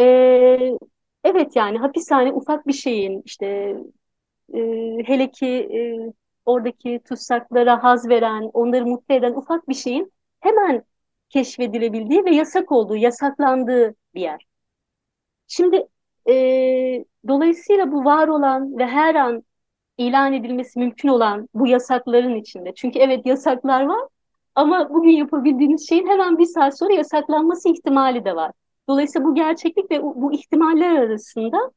[0.00, 0.04] E,
[1.24, 3.46] evet yani hapishane ufak bir şeyin işte
[4.54, 4.58] e,
[5.06, 5.80] hele ki e,
[6.46, 10.84] oradaki tutsaklara haz veren, onları mutlu eden ufak bir şeyin hemen
[11.30, 14.46] keşfedilebildiği ve yasak olduğu, yasaklandığı bir yer.
[15.46, 15.88] Şimdi
[16.28, 16.34] e,
[17.28, 19.44] dolayısıyla bu var olan ve her an
[19.98, 22.74] ilan edilmesi mümkün olan bu yasakların içinde.
[22.74, 24.08] Çünkü evet yasaklar var
[24.54, 28.52] ama bugün yapabildiğiniz şeyin hemen bir saat sonra yasaklanması ihtimali de var.
[28.88, 31.70] Dolayısıyla bu gerçeklik ve bu ihtimaller arasında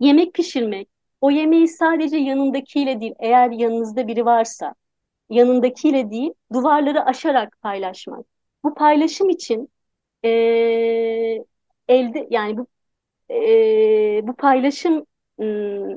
[0.00, 0.88] yemek pişirmek,
[1.20, 4.74] o yemeği sadece yanındakiyle değil, eğer yanınızda biri varsa,
[5.30, 8.26] yanındakiyle değil, duvarları aşarak paylaşmak.
[8.64, 9.68] Bu paylaşım için
[10.24, 10.28] e,
[11.88, 12.66] elde yani bu
[13.30, 15.06] e, bu paylaşım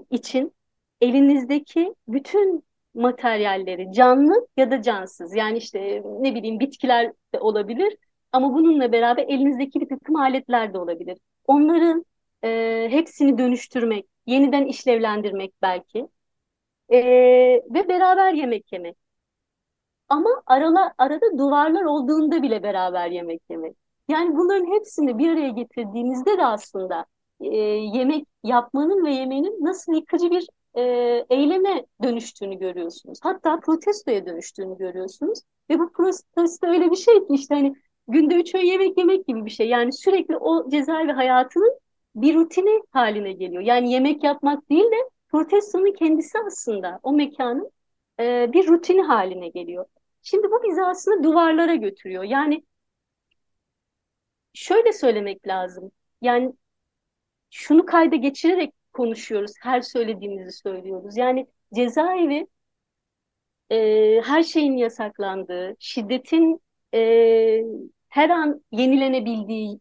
[0.10, 0.54] için
[1.02, 2.64] elinizdeki bütün
[2.94, 7.98] materyalleri canlı ya da cansız yani işte ne bileyim bitkiler de olabilir
[8.32, 11.18] ama bununla beraber elinizdeki bir takım aletler de olabilir.
[11.48, 12.06] Onların
[12.44, 16.08] e, hepsini dönüştürmek, yeniden işlevlendirmek belki
[16.90, 16.98] e,
[17.70, 18.98] ve beraber yemek yemek.
[20.10, 23.76] Ama arala, arada duvarlar olduğunda bile beraber yemek yemek.
[24.10, 27.06] Yani bunların hepsini bir araya getirdiğinizde de aslında
[27.42, 27.58] e,
[27.98, 30.48] yemek yapmanın ve yemenin nasıl yıkıcı bir
[30.78, 30.82] e,
[31.30, 33.20] eyleme dönüştüğünü görüyorsunuz.
[33.22, 35.40] Hatta protestoya dönüştüğünü görüyorsunuz.
[35.70, 37.76] Ve bu protesto öyle bir şey ki işte hani
[38.08, 39.70] günde üç öğün yemek yemek gibi bir şey.
[39.70, 41.80] Yani sürekli o cezaevi hayatının
[42.16, 43.62] bir rutini haline geliyor.
[43.62, 47.72] Yani yemek yapmak değil de protestonun kendisi aslında o mekanın
[48.20, 49.86] e, bir rutini haline geliyor.
[50.22, 52.24] Şimdi bu bizi aslında duvarlara götürüyor.
[52.24, 52.64] Yani
[54.54, 55.92] şöyle söylemek lazım.
[56.22, 56.54] Yani
[57.50, 61.18] şunu kayda geçirerek konuşuyoruz, her söylediğimizi söylüyoruz.
[61.18, 62.48] Yani cezaevi
[63.72, 66.62] e, her şeyin yasaklandığı, şiddetin
[66.94, 67.64] e,
[68.10, 69.80] her an yenilenebildiği,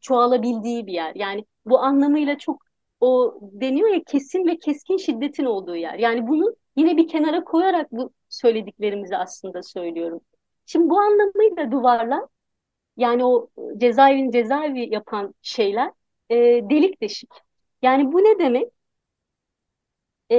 [0.00, 1.14] çoğalabildiği bir yer.
[1.14, 2.62] Yani bu anlamıyla çok
[3.00, 5.94] o deniyor ya kesin ve keskin şiddetin olduğu yer.
[5.98, 10.20] Yani bunu yine bir kenara koyarak bu söylediklerimizi aslında söylüyorum.
[10.66, 12.24] Şimdi bu anlamıyla duvarlar
[12.96, 15.92] yani o cezaevin cezaevi yapan şeyler
[16.30, 16.36] e,
[16.70, 17.30] delik deşik.
[17.82, 18.72] Yani bu ne demek?
[20.30, 20.36] E,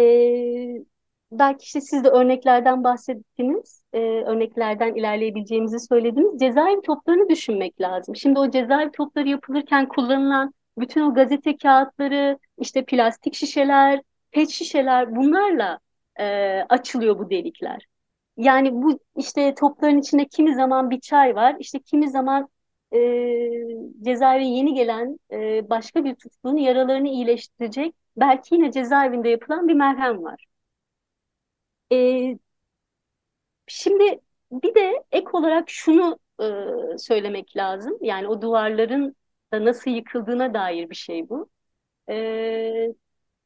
[1.31, 3.83] belki işte siz de örneklerden bahsettiniz.
[3.93, 6.39] E, örneklerden ilerleyebileceğimizi söylediniz.
[6.39, 8.15] Cezaevi toplarını düşünmek lazım.
[8.15, 15.15] Şimdi o cezaevi topları yapılırken kullanılan bütün o gazete kağıtları, işte plastik şişeler, pet şişeler
[15.15, 15.79] bunlarla
[16.19, 16.25] e,
[16.69, 17.87] açılıyor bu delikler.
[18.37, 22.49] Yani bu işte topların içinde kimi zaman bir çay var, işte kimi zaman
[22.93, 22.99] e,
[24.05, 30.23] cezaevine yeni gelen e, başka bir tutuklunun yaralarını iyileştirecek, belki yine cezaevinde yapılan bir merhem
[30.23, 30.45] var.
[31.89, 32.37] E,
[33.67, 34.19] şimdi
[34.51, 36.45] bir de ek olarak şunu e,
[36.97, 37.97] söylemek lazım.
[38.01, 39.15] Yani o duvarların
[39.53, 41.49] da nasıl yıkıldığına dair bir şey bu.
[42.09, 42.87] E,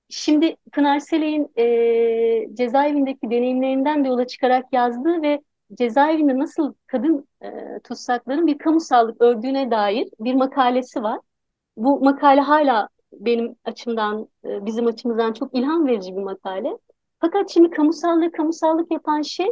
[0.10, 5.42] şimdi Pınar Seley'in e, cezaevindeki deneyimlerinden de yola çıkarak yazdığı ve
[5.74, 11.20] cezaevinde nasıl kadın e, tutsakların bir kamusallık ördüğüne dair bir makalesi var.
[11.78, 16.78] Bu makale hala benim açımdan, e, bizim açımızdan çok ilham verici bir makale.
[17.20, 19.48] Fakat şimdi kamusallığı kamusallık yapan şey,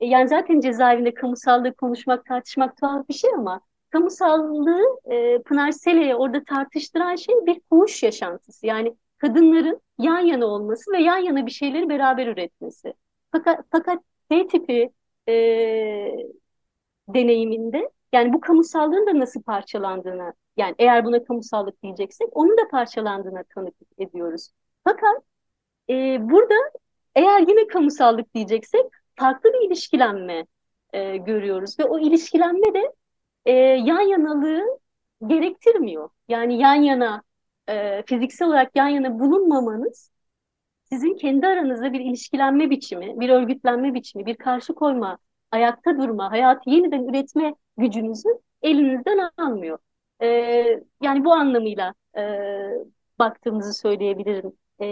[0.00, 6.16] e, yani zaten cezaevinde kamusallığı konuşmak, tartışmak tuhaf bir şey ama kamusallığı e, Pınar Sele'ye
[6.16, 8.66] orada tartıştıran şey bir fuhuş yaşantısı.
[8.66, 12.94] Yani kadınların yan yana olması ve yan yana bir şeyleri beraber üretmesi.
[13.32, 14.90] Fakat, fakat T tipi
[15.28, 15.32] e,
[17.08, 23.42] deneyiminde yani bu kamusallığın da nasıl parçalandığını yani eğer buna kamusallık diyeceksek onun da parçalandığına
[23.54, 24.50] tanıklık ediyoruz.
[24.84, 25.22] Fakat
[25.90, 26.54] e, burada
[27.14, 28.84] eğer yine kamusallık diyeceksek
[29.16, 30.46] farklı bir ilişkilenme
[30.92, 32.92] e, görüyoruz ve o ilişkilenme de
[33.46, 34.78] e, yan yanalığı
[35.26, 36.10] gerektirmiyor.
[36.28, 37.22] Yani yan yana
[37.68, 40.10] e, fiziksel olarak yan yana bulunmamanız
[40.92, 45.18] sizin kendi aranızda bir ilişkilenme biçimi, bir örgütlenme biçimi, bir karşı koyma,
[45.50, 48.28] ayakta durma, hayatı yeniden üretme gücünüzü
[48.62, 49.78] elinizden almıyor.
[50.22, 50.26] E,
[51.02, 52.22] yani bu anlamıyla e,
[53.18, 54.52] baktığımızı söyleyebilirim.
[54.78, 54.86] E,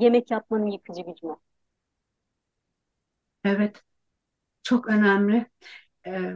[0.00, 1.32] yemek yapmanın yıkıcı gücüne.
[3.44, 3.82] Evet,
[4.62, 5.46] çok önemli.
[6.08, 6.32] Ee,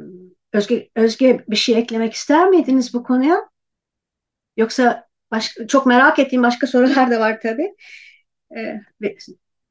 [0.53, 3.51] Özge, Özge bir şey eklemek ister miydiniz bu konuya?
[4.57, 7.75] Yoksa başka, çok merak ettiğim başka sorular da var tabii.
[8.57, 8.81] Ee,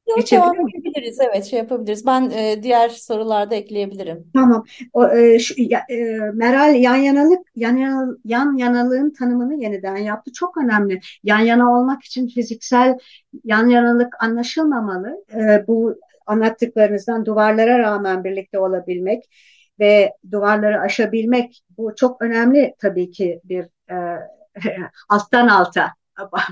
[0.08, 1.18] Yok, devam edebiliriz.
[1.20, 2.06] Evet, şey yapabiliriz.
[2.06, 4.30] Ben e, diğer sorularda ekleyebilirim.
[4.34, 4.64] Tamam.
[4.92, 5.96] O, e, şu, ya, e,
[6.34, 10.32] Meral yan yanalık yan, yana, yan yanalığın tanımını yeniden yaptı.
[10.32, 11.00] Çok önemli.
[11.22, 12.98] Yan yana olmak için fiziksel
[13.44, 15.24] yan yanalık anlaşılmamalı.
[15.34, 19.24] E, bu anlattıklarınızdan duvarlara rağmen birlikte olabilmek
[19.80, 24.18] ve duvarları aşabilmek bu çok önemli tabii ki bir e,
[25.08, 25.92] alttan alta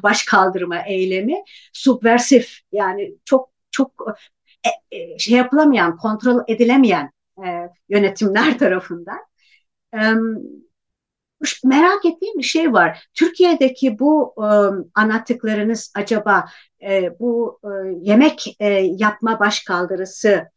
[0.03, 4.07] baş kaldırma eylemi subversif yani çok çok
[4.65, 7.11] e, e, şey yapılamayan kontrol edilemeyen
[7.47, 9.19] e, yönetimler tarafından
[11.65, 13.09] merak ettiğim bir şey var.
[13.15, 14.35] Türkiye'deki bu
[14.95, 16.45] anlattıklarınız acaba
[17.21, 17.61] bu
[18.01, 18.57] yemek
[19.01, 20.51] yapma başkaldırısı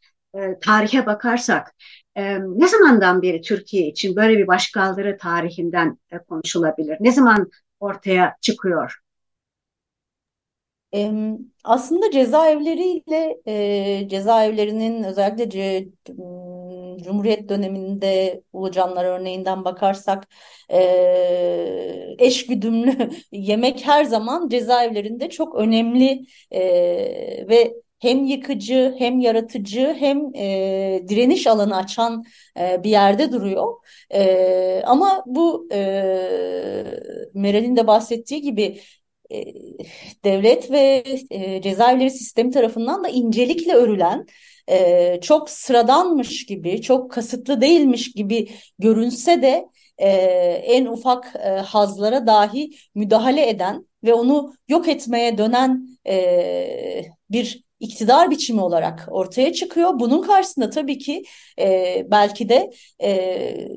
[0.61, 1.75] tarihe bakarsak
[2.39, 5.97] ne zamandan beri Türkiye için böyle bir başkaldırı tarihinden
[6.29, 6.97] konuşulabilir?
[6.99, 9.02] Ne zaman ortaya çıkıyor?
[11.63, 15.87] Aslında cezaevleriyle e, cezaevlerinin özellikle ce,
[17.03, 20.27] Cumhuriyet döneminde Ulucanlar örneğinden bakarsak
[20.71, 26.61] e, eş güdümlü yemek her zaman cezaevlerinde çok önemli e,
[27.49, 32.23] ve hem yıkıcı hem yaratıcı hem e, direniş alanı açan
[32.59, 33.73] e, bir yerde duruyor.
[34.13, 35.77] E, ama bu e,
[37.33, 38.79] Meral'in de bahsettiği gibi
[40.23, 44.25] devlet ve e, cezaevleri sistemi tarafından da incelikle örülen
[44.69, 49.65] e, çok sıradanmış gibi, çok kasıtlı değilmiş gibi görünse de
[49.97, 50.07] e,
[50.65, 58.31] en ufak e, hazlara dahi müdahale eden ve onu yok etmeye dönen e, bir iktidar
[58.31, 59.99] biçimi olarak ortaya çıkıyor.
[59.99, 61.23] Bunun karşısında tabii ki
[61.59, 62.71] e, belki de
[63.03, 63.67] e,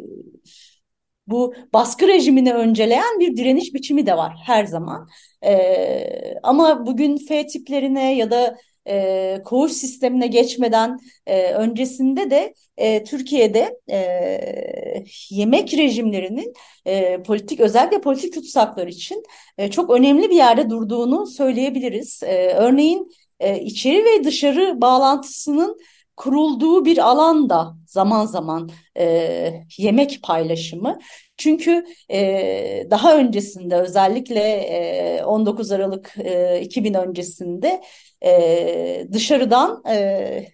[1.27, 5.09] bu baskı rejimini önceleyen bir direniş biçimi de var her zaman.
[5.45, 8.57] E, ama bugün F tiplerine ya da
[8.89, 16.53] e, koğuş sistemine geçmeden e, öncesinde de e, Türkiye'de e, yemek rejimlerinin
[16.87, 19.23] e, politik özellikle politik tutsaklar için
[19.59, 22.23] e, çok önemli bir yerde durduğunu söyleyebiliriz.
[22.23, 23.11] E, örneğin
[23.41, 25.79] e, içeri ve dışarı bağlantısının
[26.17, 30.99] kurulduğu bir alanda zaman zaman e, yemek paylaşımı.
[31.37, 37.83] Çünkü e, daha öncesinde özellikle e, 19 Aralık e, 2000 öncesinde
[38.25, 40.49] e, dışarıdan e,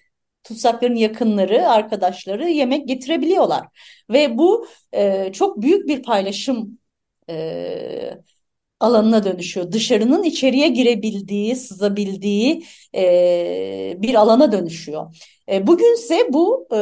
[0.44, 3.66] tutsakların yakınları, arkadaşları yemek getirebiliyorlar.
[4.10, 6.78] Ve bu e, çok büyük bir paylaşım
[7.30, 8.18] e,
[8.82, 9.72] alanına dönüşüyor.
[9.72, 12.64] Dışarının içeriye girebildiği, sızabildiği
[12.94, 15.16] e, bir alana dönüşüyor.
[15.48, 16.78] E, bugünse bu e,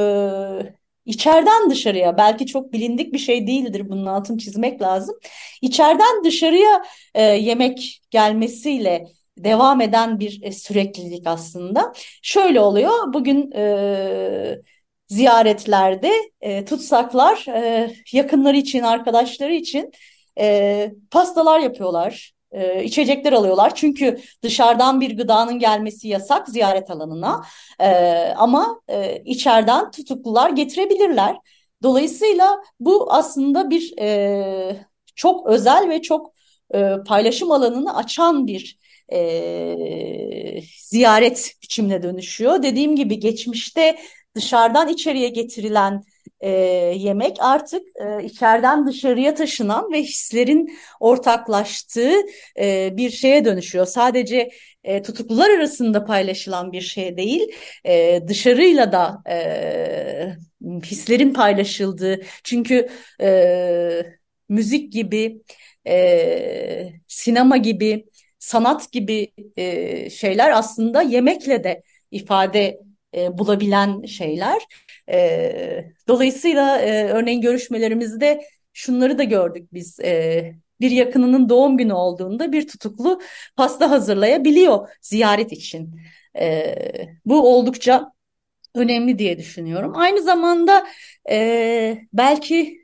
[1.06, 5.16] içeriden dışarıya belki çok bilindik bir şey değildir bunun altını çizmek lazım.
[5.62, 6.82] İçeriden dışarıya
[7.14, 9.06] e, yemek gelmesiyle
[9.38, 11.92] devam eden bir e, süreklilik aslında.
[12.22, 14.60] Şöyle oluyor bugün e,
[15.08, 19.92] ziyaretlerde e, tutsaklar e, yakınları için arkadaşları için
[20.40, 23.74] e, pastalar yapıyorlar, e, içecekler alıyorlar.
[23.74, 27.44] Çünkü dışarıdan bir gıdanın gelmesi yasak ziyaret alanına
[27.80, 27.88] e,
[28.36, 31.36] ama e, içeriden tutuklular getirebilirler.
[31.82, 34.86] Dolayısıyla bu aslında bir e,
[35.16, 36.32] çok özel ve çok
[36.74, 38.78] e, paylaşım alanını açan bir
[39.12, 42.62] e, ziyaret biçimine dönüşüyor.
[42.62, 43.98] Dediğim gibi geçmişte
[44.34, 46.02] dışarıdan içeriye getirilen
[46.40, 46.50] e,
[46.96, 52.12] yemek artık e, içeriden dışarıya taşınan ve hislerin ortaklaştığı
[52.60, 53.86] e, bir şeye dönüşüyor.
[53.86, 54.50] Sadece
[54.84, 57.52] e, tutuklular arasında paylaşılan bir şey değil,
[57.84, 60.36] e, dışarıyla da e,
[60.84, 62.20] hislerin paylaşıldığı.
[62.44, 62.88] Çünkü
[63.20, 64.02] e,
[64.48, 65.42] müzik gibi,
[65.86, 68.06] e, sinema gibi,
[68.38, 72.80] sanat gibi e, şeyler aslında yemekle de ifade
[73.16, 74.62] e, bulabilen şeyler.
[75.10, 80.00] E, dolayısıyla e, örneğin görüşmelerimizde şunları da gördük biz.
[80.00, 83.20] E, bir yakınının doğum günü olduğunda bir tutuklu
[83.56, 86.00] pasta hazırlayabiliyor ziyaret için.
[86.38, 86.74] E,
[87.24, 88.12] bu oldukça
[88.74, 89.92] önemli diye düşünüyorum.
[89.96, 90.86] Aynı zamanda
[91.30, 92.79] e, belki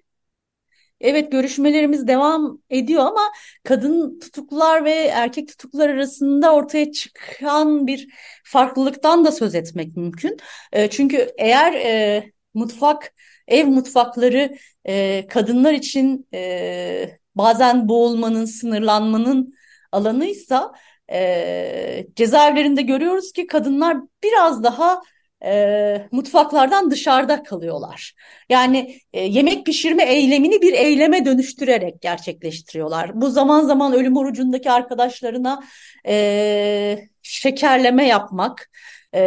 [1.01, 3.33] Evet görüşmelerimiz devam ediyor ama
[3.65, 8.09] kadın tutuklular ve erkek tutuklular arasında ortaya çıkan bir
[8.45, 10.37] farklılıktan da söz etmek mümkün.
[10.73, 12.25] E, çünkü eğer e,
[12.55, 13.15] mutfak,
[13.49, 19.55] ev mutfakları e, kadınlar için e, bazen boğulmanın, sınırlanmanın
[19.93, 20.73] alanıysa
[21.13, 25.03] e, cezaevlerinde görüyoruz ki kadınlar biraz daha
[25.45, 28.15] e, mutfaklardan dışarıda kalıyorlar.
[28.49, 33.21] Yani e, yemek pişirme eylemini bir eyleme dönüştürerek gerçekleştiriyorlar.
[33.21, 35.63] Bu zaman zaman ölüm orucundaki arkadaşlarına
[36.07, 38.71] e, şekerleme yapmak
[39.13, 39.21] e,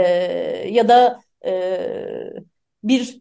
[0.71, 1.79] ya da e,
[2.83, 3.19] bir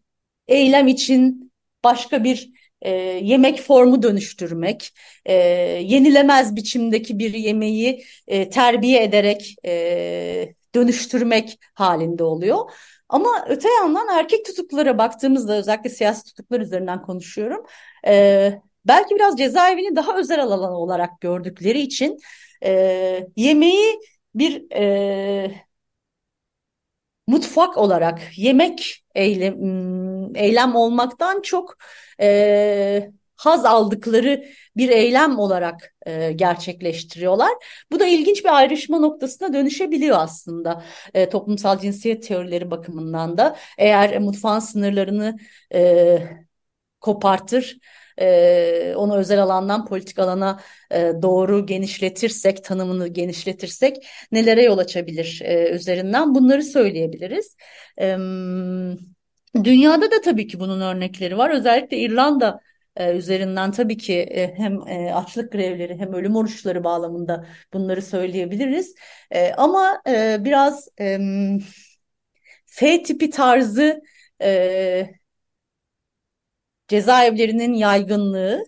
[0.49, 1.53] eylem için
[1.85, 2.51] başka bir
[2.83, 2.91] e,
[3.23, 4.91] yemek formu dönüştürmek,
[5.27, 5.35] e,
[5.85, 12.71] yenilemez biçimdeki bir yemeği e, terbiye ederek e, dönüştürmek halinde oluyor.
[13.09, 17.67] Ama öte yandan erkek tutuklulara baktığımızda özellikle siyasi tutuklar üzerinden konuşuyorum.
[18.07, 22.19] E, belki biraz cezaevini daha özel alan olarak gördükleri için
[22.65, 23.99] e, yemeği
[24.35, 25.65] bir e,
[27.27, 29.57] mutfak olarak yemek eylem,
[30.37, 31.77] eylem olmaktan çok
[32.21, 34.45] e, haz aldıkları
[34.77, 37.53] bir eylem olarak e, gerçekleştiriyorlar.
[37.93, 40.85] Bu da ilginç bir ayrışma noktasına dönüşebiliyor aslında
[41.15, 43.57] e, toplumsal cinsiyet teorileri bakımından da.
[43.79, 45.39] Eğer mutfağın sınırlarını
[45.75, 46.19] e,
[47.01, 47.79] kopartır,
[48.21, 50.61] e, onu özel alandan politik alana
[50.91, 57.57] e, doğru genişletirsek, tanımını genişletirsek nelere yol açabilir e, üzerinden bunları söyleyebiliriz.
[58.01, 58.17] E,
[59.65, 61.51] dünyada da tabii ki bunun örnekleri var.
[61.51, 62.61] Özellikle İrlanda
[62.99, 68.95] e, üzerinden tabii ki e, hem e, açlık grevleri hem ölüm oruçları bağlamında bunları söyleyebiliriz.
[69.31, 71.19] E, ama e, biraz e,
[72.67, 74.03] F tipi tarzı
[74.43, 75.11] e,
[76.89, 78.65] cezaevlerinin yaygınlığı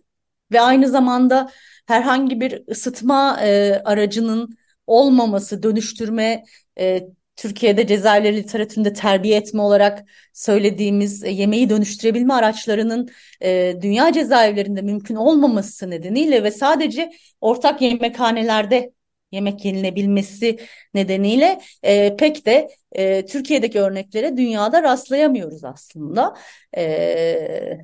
[0.52, 1.50] ve aynı zamanda
[1.86, 6.44] herhangi bir ısıtma e, aracının olmaması, dönüştürme
[6.78, 13.10] e, Türkiye'de cezaevleri literatüründe terbiye etme olarak söylediğimiz e, yemeği dönüştürebilme araçlarının
[13.42, 18.92] e, dünya cezaevlerinde mümkün olmaması nedeniyle ve sadece ortak yemekhanelerde
[19.32, 20.58] yemek yenilebilmesi
[20.94, 26.34] nedeniyle e, pek de e, Türkiye'deki örneklere dünyada rastlayamıyoruz aslında.
[26.76, 27.78] E,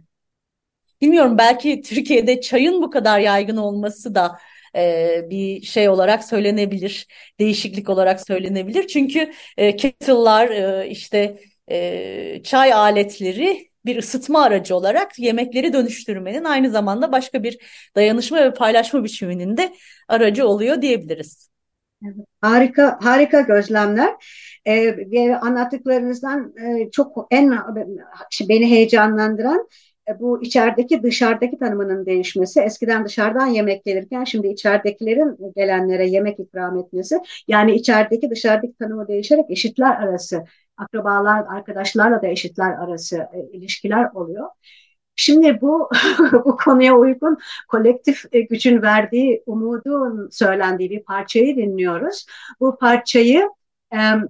[1.01, 4.39] bilmiyorum belki Türkiye'de çayın bu kadar yaygın olması da
[4.77, 7.07] e, bir şey olarak söylenebilir,
[7.41, 8.87] değişiklik olarak söylenebilir.
[8.87, 11.39] Çünkü e, kettle'lar e, işte
[11.71, 17.59] e, çay aletleri bir ısıtma aracı olarak yemekleri dönüştürmenin aynı zamanda başka bir
[17.97, 19.73] dayanışma ve paylaşma biçiminin de
[20.09, 21.51] aracı oluyor diyebiliriz.
[22.41, 24.15] Harika, harika gözlemler.
[24.67, 26.55] Ee, anlattıklarınızdan
[26.93, 27.59] çok en
[28.49, 29.69] beni heyecanlandıran
[30.21, 32.61] bu içerideki dışarıdaki tanımının değişmesi.
[32.61, 37.21] Eskiden dışarıdan yemek gelirken şimdi içeridekilerin gelenlere yemek ikram etmesi.
[37.49, 40.45] Yani içerideki dışarıdaki tanımı değişerek eşitler arası,
[40.77, 44.49] akrabalar, arkadaşlarla da eşitler arası e, ilişkiler oluyor.
[45.17, 45.91] Şimdi bu
[46.45, 47.39] bu konuya uygun
[47.69, 52.27] kolektif e, gücün verdiği umudun söylendiği bir parçayı dinliyoruz.
[52.61, 53.49] Bu parçayı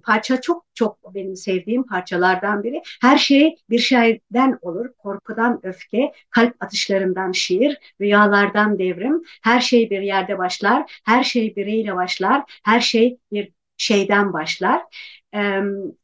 [0.03, 2.83] parça çok çok benim sevdiğim parçalardan biri.
[3.01, 4.87] Her şey bir şeyden olur.
[4.99, 9.23] Korkudan öfke, kalp atışlarından şiir, rüyalardan devrim.
[9.43, 11.01] Her şey bir yerde başlar.
[11.05, 12.61] Her şey biriyle başlar.
[12.65, 14.83] Her şey bir şeyden başlar.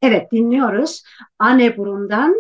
[0.03, 1.03] Evet dinliyoruz.
[1.39, 2.35] Anne burundan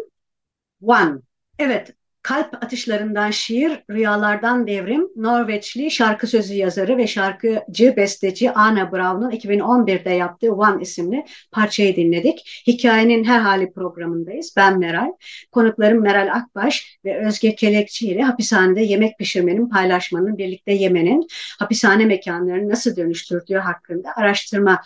[0.82, 1.18] One.
[1.58, 9.30] Evet Kalp Atışlarından Şiir, Rüyalardan Devrim, Norveçli şarkı sözü yazarı ve şarkıcı, besteci Anna Brown'un
[9.30, 12.62] 2011'de yaptığı One isimli parçayı dinledik.
[12.66, 14.54] Hikayenin Her Hali programındayız.
[14.56, 15.12] Ben Meral.
[15.52, 21.26] Konuklarım Meral Akbaş ve Özge Kelekçi ile hapishanede yemek pişirmenin, paylaşmanın, birlikte yemenin
[21.58, 24.80] hapishane mekanlarını nasıl dönüştürdüğü hakkında araştırma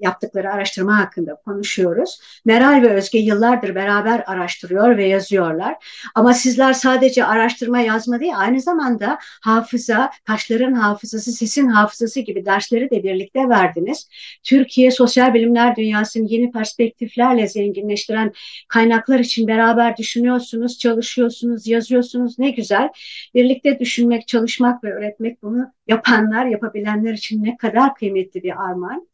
[0.00, 2.20] yaptıkları araştırma hakkında konuşuyoruz.
[2.44, 5.74] Meral ve Özge yıllardır beraber araştırıyor ve yazıyorlar.
[6.14, 12.90] Ama sizler sadece araştırma yazma değil, aynı zamanda hafıza, taşların hafızası, sesin hafızası gibi dersleri
[12.90, 14.08] de birlikte verdiniz.
[14.42, 18.32] Türkiye sosyal bilimler dünyasını yeni perspektiflerle zenginleştiren
[18.68, 22.38] kaynaklar için beraber düşünüyorsunuz, çalışıyorsunuz, yazıyorsunuz.
[22.38, 22.88] Ne güzel.
[23.34, 29.06] Birlikte düşünmek, çalışmak ve öğretmek bunu yapanlar, yapabilenler için ne kadar kıymetli bir armağan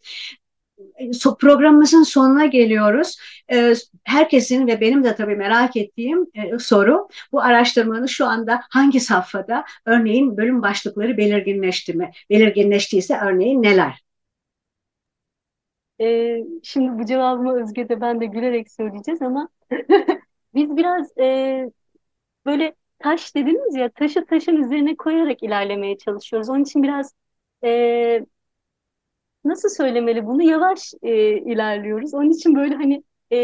[1.40, 3.18] programımızın sonuna geliyoruz.
[3.52, 3.74] Ee,
[4.04, 9.64] herkesin ve benim de tabii merak ettiğim e, soru bu araştırmanın şu anda hangi safhada
[9.86, 12.10] örneğin bölüm başlıkları belirginleşti mi?
[12.30, 14.06] Belirginleştiyse örneğin neler?
[16.00, 19.48] Ee, şimdi bu cevabımı Özge de ben de gülerek söyleyeceğiz ama
[20.54, 21.70] biz biraz e,
[22.46, 26.48] böyle taş dediniz ya taşı taşın üzerine koyarak ilerlemeye çalışıyoruz.
[26.50, 27.14] Onun için biraz
[27.64, 28.26] e,
[29.48, 32.14] nasıl söylemeli bunu yavaş e, ilerliyoruz.
[32.14, 33.36] Onun için böyle hani e,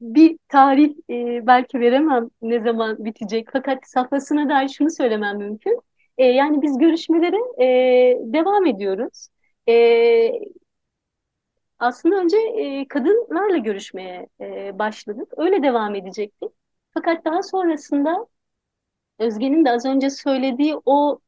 [0.00, 5.80] bir tarih e, belki veremem ne zaman bitecek fakat safhasına dair şunu söylemem mümkün.
[6.18, 9.28] E, yani biz görüşmelere e, devam ediyoruz.
[9.68, 9.74] E,
[11.78, 15.32] aslında önce e, kadınlarla görüşmeye e, başladık.
[15.36, 16.50] Öyle devam edecektik.
[16.94, 18.26] Fakat daha sonrasında
[19.18, 21.20] Özge'nin de az önce söylediği o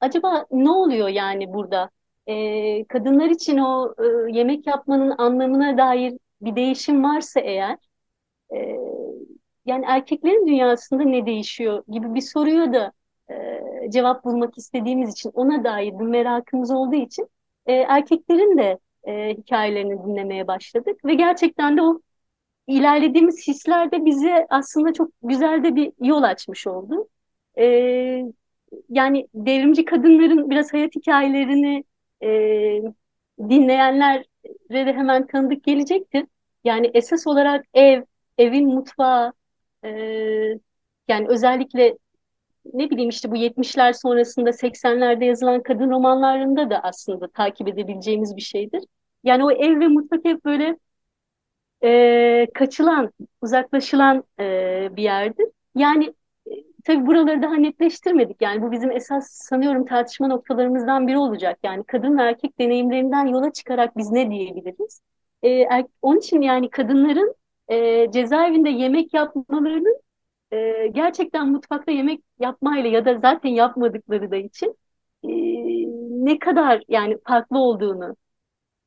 [0.00, 1.90] acaba ne oluyor yani burada?
[2.26, 7.78] E, kadınlar için o e, yemek yapmanın anlamına dair bir değişim varsa eğer
[8.54, 8.76] e,
[9.66, 12.92] yani erkeklerin dünyasında ne değişiyor gibi bir soruya da
[13.30, 17.28] e, cevap bulmak istediğimiz için ona dair bir merakımız olduğu için
[17.66, 22.00] e, erkeklerin de e, hikayelerini dinlemeye başladık ve gerçekten de o
[22.66, 27.08] ilerlediğimiz hisler de bize aslında çok güzel de bir yol açmış oldu.
[27.58, 27.64] E,
[28.88, 31.84] yani devrimci kadınların biraz hayat hikayelerini
[32.22, 32.28] e,
[33.38, 34.24] dinleyenlere
[34.70, 36.26] de hemen tanıdık gelecektir.
[36.64, 38.02] Yani esas olarak ev,
[38.38, 39.32] evin mutfağı,
[39.84, 39.88] e,
[41.08, 41.98] yani özellikle
[42.74, 48.42] ne bileyim işte bu 70'ler sonrasında 80'lerde yazılan kadın romanlarında da aslında takip edebileceğimiz bir
[48.42, 48.84] şeydir.
[49.24, 50.76] Yani o ev ve mutfak hep böyle
[51.84, 53.12] e, kaçılan,
[53.42, 55.46] uzaklaşılan e, bir yerdir.
[55.74, 56.14] Yani
[56.86, 58.42] Tabii buraları daha netleştirmedik.
[58.42, 61.58] Yani bu bizim esas sanıyorum tartışma noktalarımızdan biri olacak.
[61.64, 65.00] Yani kadın ve erkek deneyimlerinden yola çıkarak biz ne diyebiliriz?
[65.42, 67.34] Ee, er, onun için yani kadınların
[67.68, 69.96] e, cezaevinde yemek yapmalarının
[70.52, 74.78] e, gerçekten mutfakta yemek yapmayla ya da zaten yapmadıkları da için
[75.24, 75.28] e,
[76.24, 78.16] ne kadar yani farklı olduğunu,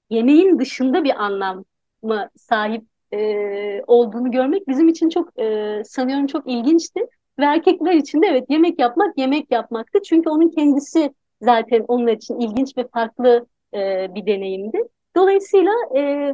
[0.09, 1.65] yemeğin dışında bir anlam
[2.03, 7.01] mı sahip e, olduğunu görmek bizim için çok e, sanıyorum çok ilginçti.
[7.39, 9.99] Ve erkekler için de evet yemek yapmak yemek yapmaktı.
[10.05, 14.77] Çünkü onun kendisi zaten onun için ilginç ve farklı e, bir deneyimdi.
[15.15, 16.33] Dolayısıyla e,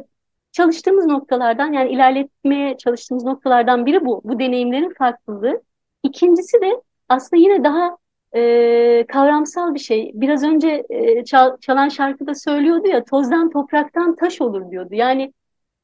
[0.52, 4.20] çalıştığımız noktalardan yani ilerletmeye çalıştığımız noktalardan biri bu.
[4.24, 5.62] Bu deneyimlerin farklılığı.
[6.02, 7.96] İkincisi de aslında yine daha
[8.36, 10.10] e, kavramsal bir şey.
[10.14, 14.94] Biraz önce e, çal, çalan şarkıda söylüyordu ya tozdan topraktan taş olur diyordu.
[14.94, 15.32] Yani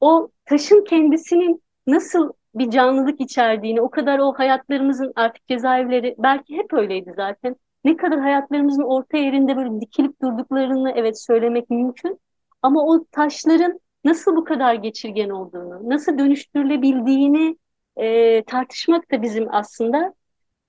[0.01, 6.73] o taşın kendisinin nasıl bir canlılık içerdiğini, o kadar o hayatlarımızın artık cezaevleri belki hep
[6.73, 7.55] öyleydi zaten.
[7.83, 12.19] ne kadar hayatlarımızın orta yerinde böyle dikilip durduklarını evet söylemek mümkün.
[12.61, 17.57] Ama o taşların nasıl bu kadar geçirgen olduğunu, nasıl dönüştürülebildiğini
[17.97, 20.13] e, tartışmak da bizim aslında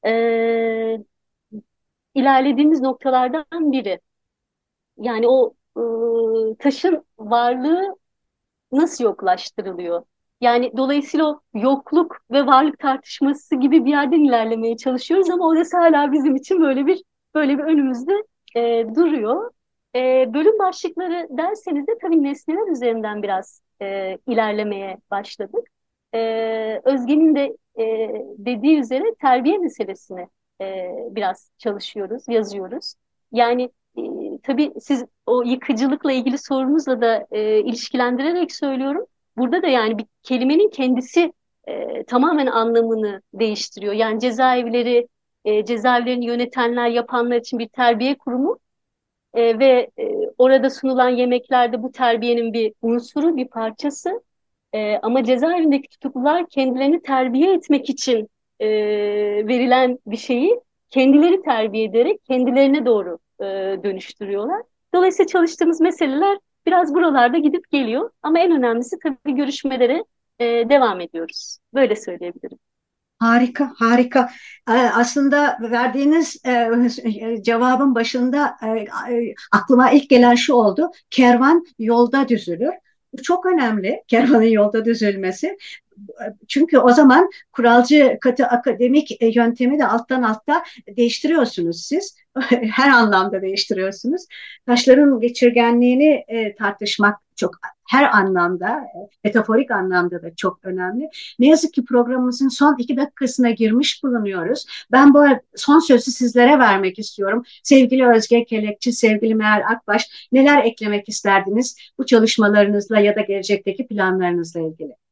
[0.06, 0.98] e,
[2.14, 4.00] ilerlediğimiz noktalardan biri.
[4.98, 7.96] Yani o e, taşın varlığı
[8.72, 10.04] nasıl yoklaştırılıyor?
[10.40, 16.12] Yani dolayısıyla o yokluk ve varlık tartışması gibi bir yerden ilerlemeye çalışıyoruz ama orası hala
[16.12, 17.02] bizim için böyle bir
[17.34, 18.12] böyle bir önümüzde
[18.56, 19.50] e, duruyor.
[19.94, 25.68] E, bölüm başlıkları derseniz de tabii nesneler üzerinden biraz e, ilerlemeye başladık.
[26.14, 27.84] E, Özge'nin de e,
[28.38, 30.28] dediği üzere terbiye meselesini
[30.60, 32.94] e, biraz çalışıyoruz, yazıyoruz.
[33.32, 34.02] Yani e,
[34.42, 39.06] tabii siz o yıkıcılıkla ilgili sorunuzla da e, ilişkilendirerek söylüyorum.
[39.36, 41.32] Burada da yani bir kelimenin kendisi
[41.68, 43.92] e, tamamen anlamını değiştiriyor.
[43.92, 45.08] Yani cezaevleri,
[45.44, 48.58] e, cezaevlerini yönetenler, yapanlar için bir terbiye kurumu
[49.34, 50.04] e, ve e,
[50.38, 54.22] orada sunulan yemeklerde bu terbiyenin bir unsuru, bir parçası.
[54.74, 58.28] E, ama cezaevindeki tutuklular kendilerini terbiye etmek için
[58.60, 58.68] e,
[59.48, 60.60] verilen bir şeyi
[60.90, 63.44] kendileri terbiye ederek kendilerine doğru e,
[63.84, 64.62] dönüştürüyorlar.
[64.94, 68.10] Dolayısıyla çalıştığımız meseleler biraz buralarda gidip geliyor.
[68.22, 70.04] Ama en önemlisi tabii görüşmelere
[70.38, 71.58] e, devam ediyoruz.
[71.74, 72.58] Böyle söyleyebilirim.
[73.18, 74.30] Harika, harika.
[74.94, 76.42] Aslında verdiğiniz
[77.42, 78.56] cevabın başında
[79.52, 80.90] aklıma ilk gelen şu oldu.
[81.10, 82.72] Kervan yolda düzülür.
[83.12, 85.56] Bu çok önemli kervanın yolda düzülmesi.
[86.48, 90.64] Çünkü o zaman kuralcı katı akademik e, yöntemi de alttan altta
[90.96, 92.16] değiştiriyorsunuz siz.
[92.72, 94.22] Her anlamda değiştiriyorsunuz.
[94.66, 97.54] Taşların geçirgenliğini e, tartışmak çok
[97.88, 101.08] her anlamda, e, metaforik anlamda da çok önemli.
[101.38, 104.66] Ne yazık ki programımızın son iki dakikasına girmiş bulunuyoruz.
[104.92, 105.24] Ben bu
[105.56, 107.42] son sözü sizlere vermek istiyorum.
[107.62, 114.60] Sevgili Özge Kelekçi, sevgili Meral Akbaş, neler eklemek isterdiniz bu çalışmalarınızla ya da gelecekteki planlarınızla
[114.60, 115.03] ilgili?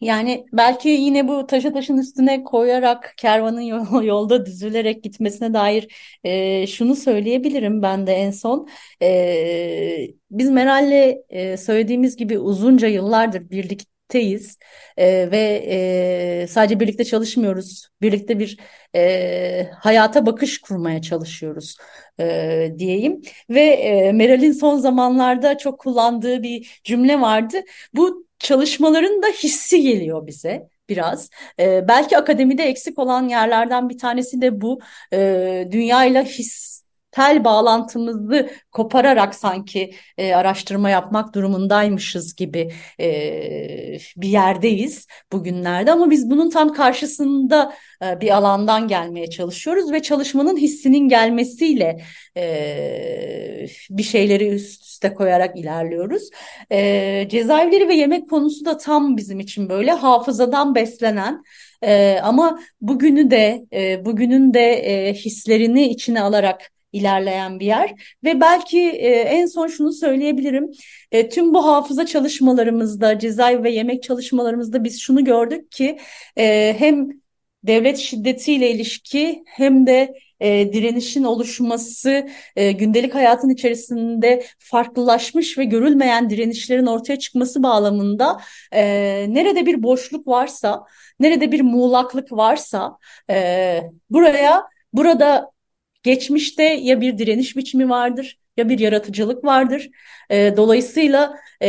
[0.00, 3.60] Yani belki yine bu taşı taşın üstüne koyarak kervanın
[4.02, 5.88] yolda düzülerek gitmesine dair
[6.24, 8.68] e, şunu söyleyebilirim ben de en son.
[9.02, 14.58] E, biz Meral'le e, söylediğimiz gibi uzunca yıllardır birlikteyiz
[14.96, 15.64] e, ve
[16.42, 17.88] e, sadece birlikte çalışmıyoruz.
[18.02, 18.58] Birlikte bir
[18.94, 21.76] e, hayata bakış kurmaya çalışıyoruz
[22.20, 23.22] e, diyeyim.
[23.50, 27.56] Ve e, Meral'in son zamanlarda çok kullandığı bir cümle vardı.
[27.94, 31.30] Bu çalışmaların da hissi geliyor bize biraz.
[31.60, 34.80] E, belki akademide eksik olan yerlerden bir tanesi de bu.
[35.12, 43.08] E, dünyayla his tel bağlantımızı kopararak sanki e, araştırma yapmak durumundaymışız gibi e,
[44.16, 50.56] bir yerdeyiz bugünlerde ama biz bunun tam karşısında e, bir alandan gelmeye çalışıyoruz ve çalışmanın
[50.56, 52.00] hissinin gelmesiyle
[52.36, 56.30] e, bir şeyleri üst üste koyarak ilerliyoruz.
[56.72, 61.42] E, cezaevleri ve yemek konusu da tam bizim için böyle hafızadan beslenen
[61.82, 68.40] e, ama bugünü de e, bugünün de e, hislerini içine alarak ilerleyen bir yer ve
[68.40, 70.70] belki e, en son şunu söyleyebilirim.
[71.12, 75.98] E, tüm bu hafıza çalışmalarımızda, cezaevi ve yemek çalışmalarımızda biz şunu gördük ki
[76.38, 77.08] e, hem
[77.64, 86.30] devlet şiddetiyle ilişki hem de e, direnişin oluşması, e, gündelik hayatın içerisinde farklılaşmış ve görülmeyen
[86.30, 88.40] direnişlerin ortaya çıkması bağlamında
[88.72, 88.82] e,
[89.28, 90.84] nerede bir boşluk varsa,
[91.20, 92.98] nerede bir muğlaklık varsa
[93.30, 93.80] e,
[94.10, 94.62] buraya
[94.92, 95.50] burada
[96.08, 99.90] Geçmişte ya bir direniş biçimi vardır ya bir yaratıcılık vardır.
[100.30, 101.68] E, dolayısıyla e,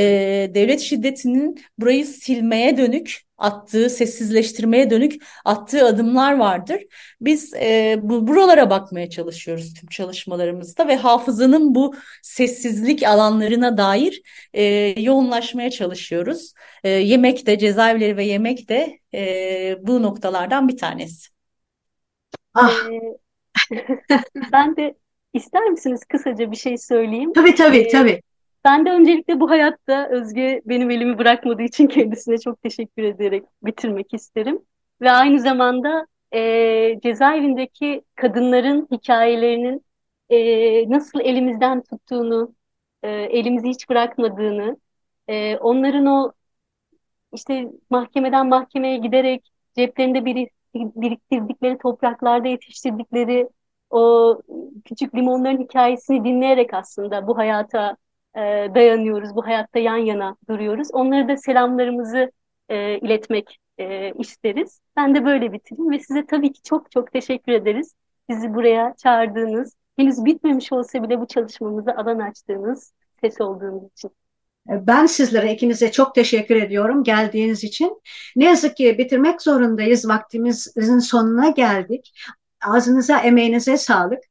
[0.53, 6.81] devlet şiddetinin burayı silmeye dönük attığı, sessizleştirmeye dönük attığı adımlar vardır.
[7.21, 14.21] Biz e, bu, buralara bakmaya çalışıyoruz tüm çalışmalarımızda ve hafızanın bu sessizlik alanlarına dair
[14.53, 14.63] e,
[15.01, 16.53] yoğunlaşmaya çalışıyoruz.
[16.83, 21.29] E, yemek de, cezaevleri ve yemek de e, bu noktalardan bir tanesi.
[22.53, 22.89] Ah.
[22.91, 23.28] Ee,
[24.51, 24.95] ben de
[25.33, 27.33] ister misiniz kısaca bir şey söyleyeyim?
[27.33, 28.21] Tabii tabii ee, tabii.
[28.65, 34.13] Ben de öncelikle bu hayatta Özge benim elimi bırakmadığı için kendisine çok teşekkür ederek bitirmek
[34.13, 34.59] isterim.
[35.01, 39.85] Ve aynı zamanda e, cezaevindeki kadınların hikayelerinin
[40.29, 42.55] e, nasıl elimizden tuttuğunu,
[43.03, 44.77] e, elimizi hiç bırakmadığını,
[45.27, 46.31] e, onların o
[47.33, 53.49] işte mahkemeden mahkemeye giderek ceplerinde bir biriktirdikleri topraklarda yetiştirdikleri
[53.89, 54.41] o
[54.85, 57.97] küçük limonların hikayesini dinleyerek aslında bu hayata
[58.35, 58.39] e,
[58.75, 60.87] dayanıyoruz, bu hayatta yan yana duruyoruz.
[60.93, 62.31] Onlara da selamlarımızı
[62.69, 64.81] e, iletmek e, isteriz.
[64.97, 67.93] Ben de böyle bitireyim ve size tabii ki çok çok teşekkür ederiz.
[68.29, 74.11] bizi buraya çağırdığınız, henüz bitmemiş olsa bile bu çalışmamıza alan açtığınız ses olduğunuz için.
[74.67, 78.01] Ben sizlere ikinize çok teşekkür ediyorum geldiğiniz için.
[78.35, 80.09] Ne yazık ki bitirmek zorundayız.
[80.09, 82.13] Vaktimizin sonuna geldik.
[82.67, 84.23] Ağzınıza, emeğinize sağlık.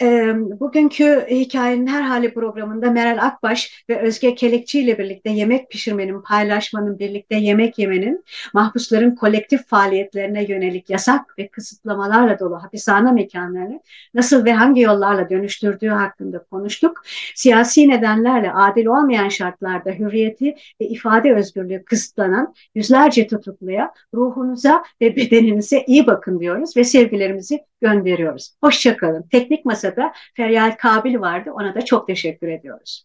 [0.00, 6.98] Bugünkü hikayenin her hali programında Meral Akbaş ve Özge Kelekçi ile birlikte yemek pişirmenin, paylaşmanın,
[6.98, 8.24] birlikte yemek yemenin,
[8.54, 13.80] mahpusların kolektif faaliyetlerine yönelik yasak ve kısıtlamalarla dolu hapishane mekanlarını
[14.14, 17.02] nasıl ve hangi yollarla dönüştürdüğü hakkında konuştuk.
[17.34, 25.84] Siyasi nedenlerle adil olmayan şartlarda hürriyeti ve ifade özgürlüğü kısıtlanan yüzlerce tutukluya, ruhunuza ve bedeninize
[25.86, 28.54] iyi bakın diyoruz ve sevgilerimizi gönderiyoruz.
[28.60, 29.22] Hoşçakalın.
[29.22, 31.50] Teknik Masa'da Feryal Kabil vardı.
[31.52, 33.04] Ona da çok teşekkür ediyoruz.